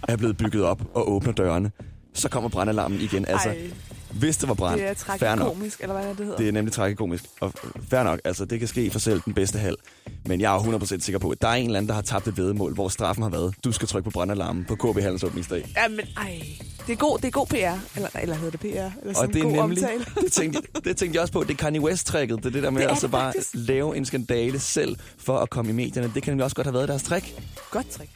er 0.08 0.16
blevet 0.16 0.36
bygget 0.36 0.64
op 0.64 0.82
og 0.94 1.10
åbner 1.12 1.32
dørene, 1.32 1.70
så 2.14 2.28
kommer 2.28 2.48
brandalarmen 2.48 3.00
igen. 3.00 3.24
Altså, 3.28 3.48
Ej, 3.48 3.70
hvis 4.18 4.36
det 4.36 4.48
var 4.48 4.54
brand, 4.54 4.80
det 4.80 4.88
er 4.88 4.94
tragikomisk, 4.94 5.80
eller 5.80 5.94
hvad 5.94 6.04
er 6.04 6.08
det 6.08 6.18
hedder. 6.18 6.36
Det 6.36 6.48
er 6.48 6.52
nemlig 6.52 6.72
tragikomisk. 6.72 7.24
Og 7.40 7.52
fair 7.90 8.02
nok, 8.02 8.20
altså 8.24 8.44
det 8.44 8.58
kan 8.58 8.68
ske 8.68 8.90
for 8.90 8.98
selv 8.98 9.20
den 9.24 9.34
bedste 9.34 9.58
hal. 9.58 9.76
Men 10.24 10.40
jeg 10.40 10.54
er 10.54 10.58
100% 10.58 11.00
sikker 11.00 11.18
på, 11.18 11.30
at 11.30 11.42
der 11.42 11.48
er 11.48 11.54
en 11.54 11.66
eller 11.66 11.78
anden, 11.78 11.88
der 11.88 11.94
har 11.94 12.02
tabt 12.02 12.28
et 12.28 12.36
vedmål, 12.36 12.74
hvor 12.74 12.88
straffen 12.88 13.22
har 13.22 13.30
været, 13.30 13.54
du 13.64 13.72
skal 13.72 13.88
trykke 13.88 14.04
på 14.04 14.10
brandalarmen 14.10 14.64
på 14.64 14.74
KB 14.74 15.00
Hallens 15.00 15.24
åbningsdag. 15.24 15.72
Ja, 15.76 15.88
men 15.88 16.00
ej. 16.16 16.42
Det 16.86 16.92
er 16.92 16.96
god, 16.96 17.18
det 17.18 17.26
er 17.26 17.30
god 17.30 17.46
PR. 17.46 17.54
Eller, 17.96 18.08
eller 18.22 18.34
hedder 18.34 18.50
det 18.50 18.60
PR? 18.60 18.66
Eller 18.66 19.14
sådan 19.14 19.16
Og 19.16 19.34
det 19.34 19.38
er 19.38 19.42
god 19.42 19.52
nemlig, 19.52 19.84
omtale. 19.84 20.04
det 20.24 20.32
tænkte, 20.32 20.62
det 20.84 20.96
tænkte 20.96 21.16
jeg 21.16 21.20
også 21.22 21.32
på, 21.32 21.42
det 21.42 21.50
er 21.50 21.54
Kanye 21.54 21.80
West-tricket. 21.80 22.38
Det 22.38 22.46
er 22.46 22.50
det 22.50 22.62
der 22.62 22.70
med 22.70 22.82
Det 22.82 22.88
at 22.88 22.98
så 22.98 23.08
bare 23.08 23.32
lave 23.54 23.96
en 23.96 24.04
skandale 24.04 24.58
selv 24.58 24.96
for 25.18 25.38
at 25.38 25.50
komme 25.50 25.70
i 25.70 25.74
medierne. 25.74 26.12
Det 26.14 26.22
kan 26.22 26.30
nemlig 26.30 26.44
også 26.44 26.56
godt 26.56 26.66
have 26.66 26.74
været 26.74 26.88
deres 26.88 27.02
trick. 27.02 27.34
Godt 27.70 27.90
trick. 27.90 28.10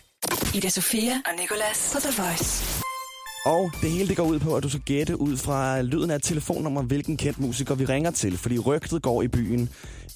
Ida 0.54 0.68
Sofia 0.68 1.12
og 1.12 1.32
Nicolas 1.40 1.90
på 1.92 2.00
The 2.00 2.22
Voice. 2.22 2.82
Og 3.44 3.70
det 3.82 3.90
hele 3.90 4.08
det 4.08 4.16
går 4.16 4.24
ud 4.24 4.38
på, 4.38 4.56
at 4.56 4.62
du 4.62 4.68
skal 4.68 4.80
gætte 4.80 5.20
ud 5.20 5.36
fra 5.36 5.82
lyden 5.82 6.10
af 6.10 6.16
et 6.16 6.22
telefonnummer, 6.22 6.82
hvilken 6.82 7.16
kendt 7.16 7.38
musiker 7.38 7.74
vi 7.74 7.84
ringer 7.84 8.10
til. 8.10 8.38
Fordi 8.38 8.58
rygtet 8.58 9.02
går 9.02 9.22
i 9.22 9.28
byen, 9.28 9.68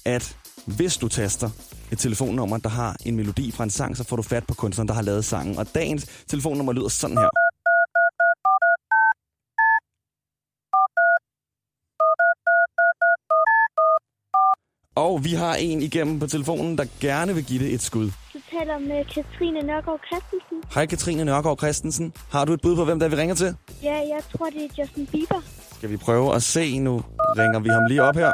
at 0.05 0.37
hvis 0.65 0.97
du 0.97 1.07
taster 1.07 1.49
et 1.91 1.99
telefonnummer, 1.99 2.57
der 2.57 2.69
har 2.69 2.95
en 3.05 3.15
melodi 3.15 3.51
fra 3.51 3.63
en 3.63 3.69
sang, 3.69 3.97
så 3.97 4.03
får 4.03 4.15
du 4.15 4.21
fat 4.21 4.47
på 4.47 4.53
kunstneren, 4.53 4.87
der 4.87 4.93
har 4.93 5.01
lavet 5.01 5.25
sangen. 5.25 5.57
Og 5.57 5.75
dagens 5.75 6.05
telefonnummer 6.27 6.73
lyder 6.73 6.87
sådan 6.87 7.17
her. 7.17 7.29
Og 14.95 15.23
vi 15.23 15.33
har 15.33 15.55
en 15.55 15.81
igennem 15.81 16.19
på 16.19 16.27
telefonen, 16.27 16.77
der 16.77 16.85
gerne 16.99 17.35
vil 17.35 17.45
give 17.45 17.63
det 17.63 17.73
et 17.73 17.81
skud. 17.81 18.11
Taler 18.59 18.79
med 18.79 19.05
Katrine 19.05 19.61
Nørgaard 19.61 19.99
Christensen. 20.07 20.57
Hej 20.75 20.85
Katrine 20.85 21.25
Nørgaard 21.25 21.57
Christensen. 21.57 22.13
Har 22.31 22.45
du 22.45 22.53
et 22.53 22.61
bud 22.61 22.75
på, 22.75 22.85
hvem 22.85 22.99
der 22.99 23.07
vi 23.07 23.15
ringer 23.15 23.35
til? 23.35 23.55
Ja, 23.83 23.93
jeg 23.93 24.21
tror, 24.31 24.45
det 24.45 24.63
er 24.65 24.69
Justin 24.79 25.07
Bieber. 25.07 25.41
Skal 25.77 25.89
vi 25.89 25.97
prøve 25.97 26.35
at 26.35 26.43
se? 26.43 26.79
Nu 26.79 27.03
ringer 27.39 27.59
vi 27.59 27.69
ham 27.69 27.85
lige 27.85 28.03
op 28.03 28.15
her. 28.15 28.33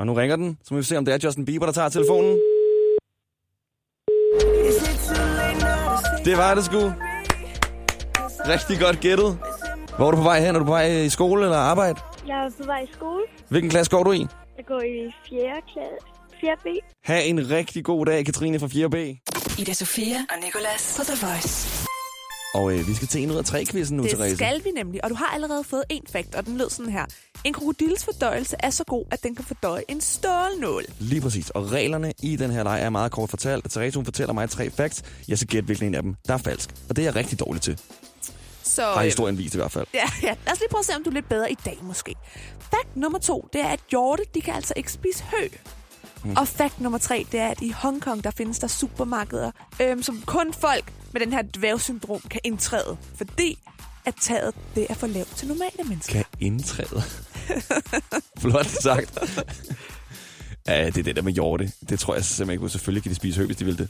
Og 0.00 0.06
nu 0.06 0.12
ringer 0.14 0.36
den, 0.36 0.58
så 0.64 0.74
må 0.74 0.78
vi 0.78 0.84
se, 0.84 0.98
om 0.98 1.04
det 1.04 1.14
er 1.14 1.18
Justin 1.24 1.44
Bieber, 1.44 1.66
der 1.66 1.72
tager 1.72 1.88
telefonen. 1.88 2.40
Det 6.24 6.36
var 6.36 6.54
det 6.54 6.64
sgu. 6.64 6.92
Rigtig 8.52 8.80
godt 8.80 9.00
gættet. 9.00 9.38
Hvor 9.96 10.06
er 10.06 10.10
du 10.10 10.16
på 10.16 10.22
vej 10.22 10.40
hen? 10.40 10.54
Er 10.54 10.58
du 10.58 10.64
på 10.64 10.70
vej 10.70 10.86
i 10.86 11.08
skole 11.08 11.42
eller 11.42 11.56
arbejde? 11.56 12.00
Jeg 12.26 12.44
er 12.46 12.50
på 12.60 12.64
vej 12.66 12.80
i 12.80 12.92
skole. 12.92 13.22
Hvilken 13.48 13.70
klasse 13.70 13.90
går 13.90 14.02
du 14.02 14.12
i? 14.12 14.26
Jeg 14.56 14.64
går 14.66 14.80
i 14.80 15.10
4. 15.28 15.40
klasse. 15.72 16.06
4B. 16.44 16.66
Ha' 17.04 17.20
en 17.22 17.50
rigtig 17.50 17.84
god 17.84 18.06
dag, 18.06 18.24
Katrine 18.24 18.58
fra 18.60 18.66
4B. 18.66 18.96
Ida 19.60 19.72
Sofia 19.72 20.16
og 20.30 20.36
Nicolas 20.44 20.94
på 20.98 21.04
The 21.04 21.26
Voice. 21.26 21.68
Og 22.54 22.72
øh, 22.72 22.88
vi 22.88 22.94
skal 22.94 23.08
til 23.08 23.22
en 23.22 23.30
ud 23.30 23.36
af 23.36 23.44
tre 23.44 23.64
quizzen 23.70 23.96
nu, 23.96 24.02
Det 24.02 24.10
Therese. 24.12 24.36
skal 24.36 24.60
vi 24.64 24.70
nemlig, 24.70 25.04
og 25.04 25.10
du 25.10 25.14
har 25.14 25.26
allerede 25.26 25.64
fået 25.64 25.84
en 25.88 26.02
fakt, 26.12 26.34
og 26.34 26.46
den 26.46 26.58
lød 26.58 26.70
sådan 26.70 26.92
her. 26.92 27.04
En 27.44 27.52
krokodils 27.52 28.04
fordøjelse 28.04 28.56
er 28.60 28.70
så 28.70 28.84
god, 28.84 29.04
at 29.10 29.22
den 29.22 29.34
kan 29.34 29.44
fordøje 29.44 29.82
en 29.88 30.00
stålnål. 30.00 30.84
Lige 30.98 31.20
præcis. 31.20 31.50
Og 31.50 31.72
reglerne 31.72 32.12
i 32.22 32.36
den 32.36 32.50
her 32.50 32.62
leg 32.64 32.82
er 32.82 32.90
meget 32.90 33.12
kort 33.12 33.30
fortalt. 33.30 33.70
Therese, 33.70 33.96
hun 33.98 34.04
fortæller 34.04 34.32
mig 34.32 34.50
tre 34.50 34.70
facts. 34.70 35.02
Jeg 35.28 35.38
skal 35.38 35.48
gætte, 35.48 35.66
hvilken 35.66 35.86
en 35.86 35.94
af 35.94 36.02
dem, 36.02 36.14
der 36.28 36.34
er 36.34 36.38
falsk. 36.38 36.70
Og 36.88 36.96
det 36.96 37.02
er 37.02 37.06
jeg 37.06 37.14
rigtig 37.16 37.40
dårlig 37.40 37.62
til. 37.62 37.80
Så, 38.62 38.82
Har 38.82 38.98
øh, 38.98 39.04
historien 39.04 39.38
vist 39.38 39.54
i 39.54 39.58
hvert 39.58 39.72
fald. 39.72 39.86
Ja, 39.94 40.10
ja, 40.22 40.34
lad 40.46 40.52
os 40.52 40.58
lige 40.58 40.68
prøve 40.70 40.80
at 40.80 40.86
se, 40.86 40.96
om 40.96 41.04
du 41.04 41.10
er 41.10 41.14
lidt 41.14 41.28
bedre 41.28 41.52
i 41.52 41.56
dag 41.64 41.78
måske. 41.82 42.14
Fakt 42.60 42.96
nummer 42.96 43.18
to, 43.18 43.48
det 43.52 43.60
er, 43.60 43.68
at 43.68 43.80
hjorte, 43.90 44.22
de 44.34 44.40
kan 44.40 44.54
altså 44.54 44.74
ikke 44.76 44.92
spise 44.92 45.24
hø. 45.24 45.48
Mm. 46.24 46.36
Og 46.36 46.48
fakt 46.48 46.80
nummer 46.80 46.98
tre, 46.98 47.26
det 47.32 47.40
er, 47.40 47.48
at 47.48 47.60
i 47.62 47.70
Hongkong, 47.70 48.24
der 48.24 48.30
findes 48.30 48.58
der 48.58 48.66
supermarkeder, 48.66 49.50
øhm, 49.80 50.02
som 50.02 50.22
kun 50.26 50.52
folk 50.54 50.92
med 51.12 51.20
den 51.20 51.32
her 51.32 51.42
dværgsyndrom 51.42 52.20
kan 52.30 52.40
indtræde. 52.44 52.96
Fordi 53.16 53.58
at 54.04 54.14
taget, 54.20 54.54
det 54.74 54.86
er 54.90 54.94
for 54.94 55.06
lavt 55.06 55.36
til 55.36 55.48
normale 55.48 55.84
mennesker. 55.88 56.12
Kan 56.12 56.24
indtræde. 56.40 57.02
Flot 58.38 58.66
sagt. 58.66 59.18
ja, 60.66 60.86
det 60.86 60.96
er 60.98 61.02
det 61.02 61.16
der 61.16 61.22
med 61.22 61.32
hjorte. 61.32 61.72
Det 61.88 62.00
tror 62.00 62.14
jeg 62.14 62.24
simpelthen 62.24 62.50
ikke 62.52 62.60
på. 62.62 62.68
Selvfølgelig 62.68 63.02
kan 63.02 63.10
de 63.10 63.16
spise 63.16 63.38
hø, 63.40 63.46
hvis 63.46 63.56
de 63.56 63.64
vil 63.64 63.78
det. 63.78 63.88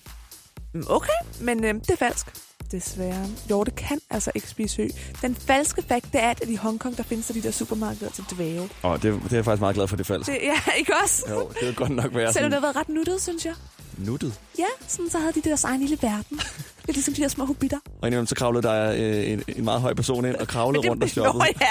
Mm, 0.75 0.85
Okay, 0.89 1.13
men 1.41 1.65
øhm, 1.65 1.81
det 1.81 1.91
er 1.91 1.97
falsk. 1.97 2.27
Desværre. 2.73 3.27
Hjorte 3.47 3.71
kan 3.71 4.01
altså 4.11 4.31
ikke 4.35 4.49
spise 4.49 4.83
hø. 4.83 4.89
Den 5.23 5.35
falske 5.35 5.83
fakt, 5.89 6.13
det 6.13 6.23
er, 6.23 6.31
at 6.31 6.43
i 6.49 6.55
Hongkong, 6.55 6.97
der 6.97 7.03
findes 7.03 7.27
der 7.27 7.35
de 7.35 7.43
der 7.43 7.51
supermarkeder 7.51 8.11
til 8.11 8.25
dvæve. 8.35 8.69
Og 8.83 9.03
det, 9.03 9.21
det 9.25 9.33
er 9.33 9.37
jeg 9.37 9.45
faktisk 9.45 9.61
meget 9.61 9.75
glad 9.75 9.89
for, 9.89 9.97
det 9.97 10.07
falsk. 10.07 10.31
Det, 10.31 10.39
ja, 10.43 10.73
ikke 10.79 10.93
også? 11.03 11.25
Jo, 11.31 11.49
det 11.61 11.67
vil 11.67 11.75
godt 11.75 11.91
nok 11.91 12.15
være 12.15 12.33
Selvom 12.33 12.51
det 12.51 12.61
har 12.61 12.67
været 12.67 12.77
ret 12.77 12.89
nuttet, 12.89 13.23
synes 13.23 13.47
jeg. 13.47 13.55
Nuttet. 13.99 14.35
Ja, 14.59 14.65
sådan 14.89 15.11
så 15.11 15.19
havde 15.19 15.33
de 15.33 15.41
deres 15.43 15.65
egen 15.65 15.81
lille 15.81 15.99
verden. 16.03 16.41
Det 16.83 16.89
er 16.89 16.93
ligesom 16.93 17.15
de 17.15 17.21
her 17.21 17.29
små 17.29 17.45
hobitter. 17.45 17.79
Og 17.87 17.93
indimellem 18.09 18.27
så 18.27 18.35
kravlede 18.35 18.63
der 18.63 18.93
øh, 18.93 19.31
en, 19.31 19.43
en 19.49 19.65
meget 19.65 19.81
høj 19.81 19.95
person 19.95 20.25
ind 20.25 20.35
og 20.35 20.49
kravlede 20.49 20.89
rundt 20.91 21.03
og 21.03 21.09
shoppede. 21.09 21.39
Nå, 21.39 21.45
ja. 21.61 21.67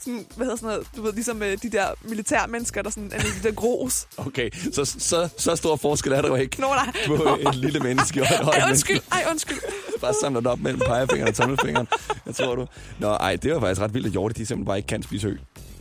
Sådan, 0.00 0.26
hvad 0.36 0.46
hedder 0.46 0.56
sådan 0.56 0.68
noget? 0.68 0.86
Du 0.96 1.02
ved, 1.02 1.12
ligesom 1.12 1.42
øh, 1.42 1.58
de 1.62 1.70
der 1.70 1.86
militærmennesker, 2.02 2.82
der 2.82 2.90
sådan, 2.90 3.12
eller 3.14 3.26
de 3.42 3.48
der 3.48 3.54
gros. 3.54 4.08
Okay, 4.16 4.50
så, 4.72 4.84
så, 4.84 5.28
så 5.38 5.56
stor 5.56 5.76
forskel 5.76 6.12
er 6.12 6.20
der 6.22 6.28
jo 6.28 6.34
ikke 6.34 6.60
Nå, 6.60 6.66
nej. 6.66 6.92
på 7.06 7.38
et 7.48 7.54
lille 7.54 7.80
menneske 7.80 8.20
og 8.20 8.26
et 8.26 8.44
højt 8.44 8.56
Ej, 8.58 8.66
menneske. 8.66 8.92
undskyld. 8.92 9.12
Ej, 9.12 9.24
undskyld. 9.30 9.58
Bare 10.00 10.14
samler 10.22 10.40
det 10.40 10.50
op 10.50 10.60
mellem 10.60 10.80
pegefingeren 10.80 11.28
og 11.28 11.34
tommelfingeren. 11.34 11.88
Jeg 12.26 12.34
tror 12.34 12.54
du. 12.54 12.66
Nå, 12.98 13.08
ej, 13.08 13.36
det 13.36 13.54
var 13.54 13.60
faktisk 13.60 13.80
ret 13.80 13.94
vildt, 13.94 14.06
at 14.06 14.12
hjorte 14.12 14.34
de 14.34 14.46
simpelthen 14.46 14.66
bare 14.66 14.76
ikke 14.76 14.86
kan 14.86 15.02
spise 15.02 15.28
hø. 15.28 15.36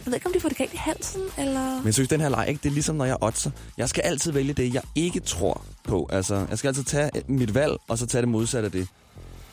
Jeg 0.07 0.11
ved 0.11 0.15
ikke, 0.17 0.27
om 0.27 0.33
de 0.33 0.39
får 0.39 0.49
det 0.49 0.57
galt 0.57 0.73
i 0.73 0.77
halsen, 0.77 1.21
eller... 1.37 1.75
Men 1.75 1.85
jeg 1.85 1.93
synes, 1.93 2.09
den 2.09 2.21
her 2.21 2.29
leg, 2.29 2.45
ikke, 2.49 2.59
det 2.63 2.69
er 2.69 2.73
ligesom, 2.73 2.95
når 2.95 3.05
jeg 3.05 3.17
oddser. 3.21 3.51
Jeg 3.77 3.89
skal 3.89 4.01
altid 4.01 4.31
vælge 4.31 4.53
det, 4.53 4.73
jeg 4.73 4.81
ikke 4.95 5.19
tror 5.19 5.61
på. 5.83 6.09
Altså, 6.11 6.45
jeg 6.49 6.57
skal 6.57 6.67
altid 6.67 6.83
tage 6.83 7.09
mit 7.27 7.53
valg, 7.53 7.73
og 7.87 7.97
så 7.97 8.05
tage 8.05 8.21
det 8.21 8.29
modsatte 8.29 8.65
af 8.65 8.71
det. 8.71 8.87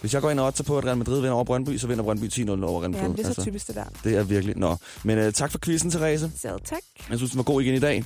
Hvis 0.01 0.15
jeg 0.15 0.23
går 0.23 0.31
ind 0.31 0.41
og 0.41 0.47
oddser 0.47 0.65
på, 0.65 0.79
at 0.79 0.85
Real 0.85 0.97
Madrid 0.97 1.17
vinder 1.21 1.33
over 1.33 1.45
Brøndby, 1.45 1.77
så 1.79 1.87
vinder 1.87 2.05
Brøndby 2.05 2.25
10-0 2.25 2.51
over 2.65 2.83
Real 2.83 2.95
Ja, 2.95 3.03
Madrid. 3.03 3.13
det 3.17 3.19
er 3.19 3.23
så 3.23 3.29
altså, 3.29 3.43
typisk 3.43 3.67
det 3.67 3.75
der. 3.75 3.85
det 4.05 4.17
er 4.17 4.23
virkelig... 4.23 4.57
Nå. 4.57 4.77
Men 5.03 5.27
uh, 5.27 5.33
tak 5.33 5.51
for 5.51 5.59
quizzen, 5.59 5.91
Therese. 5.91 6.33
Så 6.43 6.59
tak. 6.65 6.79
Jeg 7.11 7.17
synes, 7.19 7.31
den 7.31 7.39
var 7.39 7.45
god 7.45 7.63
igen 7.63 7.75
i 7.75 7.79
dag. 7.81 8.05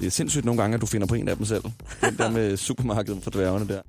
Det 0.00 0.06
er 0.06 0.10
sindssygt 0.10 0.44
nogle 0.44 0.60
gange, 0.62 0.74
at 0.74 0.80
du 0.80 0.86
finder 0.86 1.06
på 1.06 1.14
en 1.14 1.28
af 1.28 1.36
dem 1.36 1.46
selv. 1.46 1.62
Den 2.00 2.16
der 2.18 2.30
med 2.30 2.56
supermarkedet 2.56 3.22
for 3.22 3.30
dværgene 3.30 3.68
der. 3.68 3.80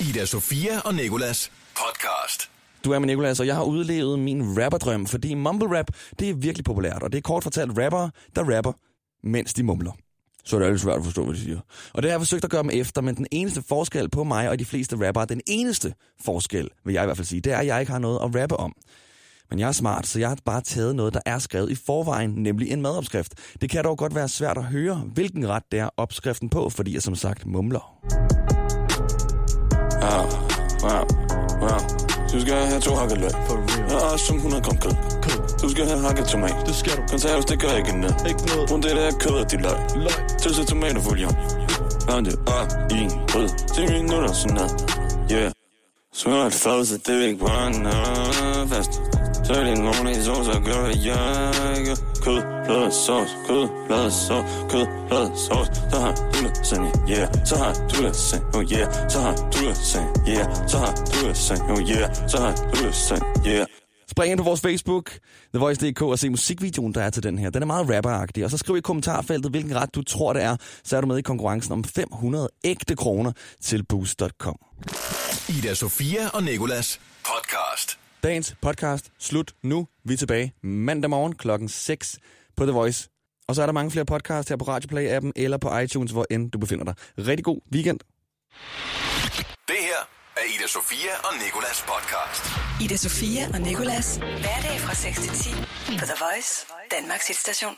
Ida 0.00 0.26
Sofia 0.26 0.80
og 0.80 0.94
Nikolas 0.94 1.50
podcast. 1.76 2.50
Du 2.86 2.92
er 2.92 2.98
med 2.98 3.06
Nicolas, 3.06 3.40
og 3.40 3.46
jeg 3.46 3.54
har 3.54 3.62
udlevet 3.62 4.18
min 4.18 4.62
rapperdrøm, 4.62 5.06
fordi 5.06 5.34
mumble 5.34 5.78
rap, 5.78 5.86
det 6.18 6.30
er 6.30 6.34
virkelig 6.34 6.64
populært, 6.64 7.02
og 7.02 7.12
det 7.12 7.18
er 7.18 7.22
kort 7.22 7.42
fortalt 7.42 7.78
rappere, 7.78 8.10
der 8.36 8.56
rapper, 8.56 8.72
mens 9.22 9.54
de 9.54 9.62
mumler. 9.62 9.92
Så 10.44 10.56
er 10.56 10.60
det 10.60 10.66
altid 10.66 10.78
svært 10.78 10.98
at 10.98 11.04
forstå, 11.04 11.24
hvad 11.24 11.34
de 11.34 11.40
siger. 11.40 11.60
Og 11.94 12.02
det 12.02 12.10
har 12.10 12.12
jeg 12.12 12.20
forsøgt 12.20 12.44
at 12.44 12.50
gøre 12.50 12.62
dem 12.62 12.70
efter, 12.72 13.00
men 13.00 13.14
den 13.16 13.26
eneste 13.30 13.62
forskel 13.68 14.10
på 14.10 14.24
mig 14.24 14.48
og 14.48 14.58
de 14.58 14.64
fleste 14.64 15.06
rappere, 15.06 15.26
den 15.26 15.40
eneste 15.46 15.94
forskel, 16.24 16.68
vil 16.84 16.92
jeg 16.92 17.02
i 17.02 17.06
hvert 17.06 17.16
fald 17.16 17.26
sige, 17.26 17.40
det 17.40 17.52
er, 17.52 17.56
at 17.56 17.66
jeg 17.66 17.80
ikke 17.80 17.92
har 17.92 17.98
noget 17.98 18.18
at 18.22 18.42
rappe 18.42 18.56
om. 18.56 18.72
Men 19.50 19.58
jeg 19.58 19.68
er 19.68 19.72
smart, 19.72 20.06
så 20.06 20.18
jeg 20.18 20.28
har 20.28 20.38
bare 20.44 20.60
taget 20.60 20.96
noget, 20.96 21.14
der 21.14 21.20
er 21.26 21.38
skrevet 21.38 21.70
i 21.70 21.74
forvejen, 21.86 22.30
nemlig 22.30 22.70
en 22.70 22.82
madopskrift. 22.82 23.34
Det 23.60 23.70
kan 23.70 23.84
dog 23.84 23.98
godt 23.98 24.14
være 24.14 24.28
svært 24.28 24.58
at 24.58 24.64
høre, 24.64 24.94
hvilken 24.94 25.48
ret 25.48 25.62
det 25.72 25.80
er 25.80 25.88
opskriften 25.96 26.48
på, 26.48 26.70
fordi 26.70 26.94
jeg 26.94 27.02
som 27.02 27.14
sagt 27.14 27.46
mumler. 27.46 28.00
Ah, 30.02 30.26
ja. 30.82 31.25
Du 32.36 32.40
skal 32.40 32.54
have 32.54 32.80
to 32.80 32.94
hakket 32.94 33.18
løg. 33.18 33.30
Jeg 33.88 33.98
har 33.98 34.12
også 34.12 34.34
100 34.34 34.62
gram 34.62 34.76
kød. 34.76 34.92
Du 35.62 35.68
skal 35.68 35.86
have 35.86 36.00
hakket 36.00 36.26
tomat. 36.26 36.54
Det 36.66 36.74
skal 36.74 36.96
du. 36.96 37.02
Konserves, 37.08 37.44
det 37.44 37.60
gør 37.60 37.76
ikke 37.76 38.00
noget. 38.00 38.26
Ikke 38.28 38.46
noget. 38.46 38.68
Brun 38.68 38.82
det 38.82 38.96
der 38.96 39.10
kød 39.20 39.30
og 39.30 39.50
dit 39.50 39.60
løg. 39.60 39.78
Løg. 39.96 40.38
Tilsæt 40.38 40.66
tomat 40.66 40.96
og 40.96 41.02
bouillon. 41.02 41.36
Varm 42.08 42.24
det 42.24 42.38
op 42.46 42.92
i 42.92 42.98
en 43.04 43.10
grød. 43.28 43.48
10 43.74 43.86
minutter 43.92 44.32
sådan 44.32 44.54
noget. 44.56 44.72
Yeah. 45.32 45.52
Så 46.12 46.30
er 46.30 46.44
det 46.44 46.52
fad, 46.52 46.84
så 46.84 46.98
det 47.06 47.14
vil 47.18 47.24
ikke 47.24 47.38
brænde 47.38 47.90
fast. 48.68 49.15
Så 49.46 49.52
er 49.52 49.64
det 49.64 49.72
en 49.72 49.84
morgen 49.84 50.08
i 50.08 50.22
sovs 50.24 50.48
og 50.48 50.62
gør 50.62 50.86
det, 50.88 51.04
jeg 51.04 51.78
ikke. 51.78 51.96
Kød, 52.24 52.40
blød, 52.64 52.90
sovs, 53.06 53.30
kød, 53.46 53.68
blød, 53.86 54.10
sovs, 54.10 54.50
kød, 54.70 54.86
blød, 55.08 55.28
sovs. 55.46 55.68
Så 55.90 55.98
har 56.04 56.14
du 56.32 56.38
lasagne, 56.46 56.90
yeah. 57.10 57.46
Så 57.48 57.56
har 57.56 57.72
du 57.88 58.02
lasagne, 58.02 58.46
oh 58.54 58.64
yeah. 58.72 59.10
Så 59.10 59.18
har 59.20 59.34
du 59.52 59.58
lasagne, 59.68 60.10
yeah. 60.28 60.68
Så 60.68 60.78
har 60.78 60.94
du 60.94 61.26
lasagne, 61.26 61.72
oh 61.72 61.80
yeah. 61.90 62.28
Så 62.28 62.38
har 62.38 62.54
du 62.54 62.84
lasagne, 62.84 63.26
yeah. 63.46 63.66
Spring 64.10 64.30
ind 64.30 64.38
på 64.38 64.44
vores 64.44 64.60
Facebook, 64.60 65.10
The 65.54 65.58
Voice.dk, 65.58 66.02
og 66.02 66.18
se 66.18 66.30
musikvideoen, 66.30 66.94
der 66.94 67.02
er 67.02 67.10
til 67.10 67.22
den 67.22 67.38
her. 67.38 67.50
Den 67.50 67.62
er 67.62 67.66
meget 67.66 67.96
rapperagtig. 67.96 68.44
Og 68.44 68.50
så 68.50 68.58
skriv 68.58 68.76
i 68.76 68.80
kommentarfeltet, 68.80 69.50
hvilken 69.50 69.76
ret 69.76 69.94
du 69.94 70.02
tror, 70.02 70.32
det 70.32 70.42
er. 70.42 70.56
Så 70.84 70.96
er 70.96 71.00
du 71.00 71.06
med 71.06 71.18
i 71.18 71.22
konkurrencen 71.22 71.72
om 71.72 71.84
500 71.84 72.48
ægte 72.64 72.96
kroner 72.96 73.32
til 73.62 73.84
boost.com. 73.84 74.56
Ida 75.48 75.74
Sofia 75.74 76.28
og 76.34 76.42
Nikolas 76.42 77.00
podcast. 77.24 78.05
Dagens 78.22 78.54
podcast 78.62 79.12
slut 79.18 79.52
nu. 79.62 79.86
Vi 80.04 80.12
er 80.12 80.16
tilbage 80.18 80.52
mandag 80.62 81.10
morgen 81.10 81.34
klokken 81.34 81.68
6 81.68 82.18
på 82.56 82.64
The 82.64 82.72
Voice. 82.72 83.08
Og 83.48 83.54
så 83.54 83.62
er 83.62 83.66
der 83.66 83.72
mange 83.72 83.90
flere 83.90 84.04
podcasts 84.04 84.48
her 84.48 84.56
på 84.56 84.64
Radioplay-appen 84.64 85.30
eller 85.36 85.58
på 85.58 85.78
iTunes, 85.78 86.10
hvor 86.12 86.26
end 86.30 86.50
du 86.50 86.58
befinder 86.58 86.84
dig. 86.84 86.94
Rigtig 87.18 87.44
god 87.44 87.60
weekend. 87.72 88.00
Det 89.68 89.80
her 89.88 90.00
er 90.36 90.44
Ida 90.54 90.66
Sofia 90.66 91.12
og 91.24 91.32
Nikolas 91.44 91.84
podcast. 91.92 92.44
Ida 92.84 92.96
Sofia 92.96 93.42
og 93.54 93.60
Nicolas. 93.60 94.16
Hverdag 94.16 94.76
fra 94.80 94.94
6 94.94 95.20
til 95.20 95.30
10 95.30 95.50
på 96.00 96.04
The 96.10 96.16
Voice, 96.24 96.66
Danmarks 96.90 97.26
hitstation. 97.28 97.74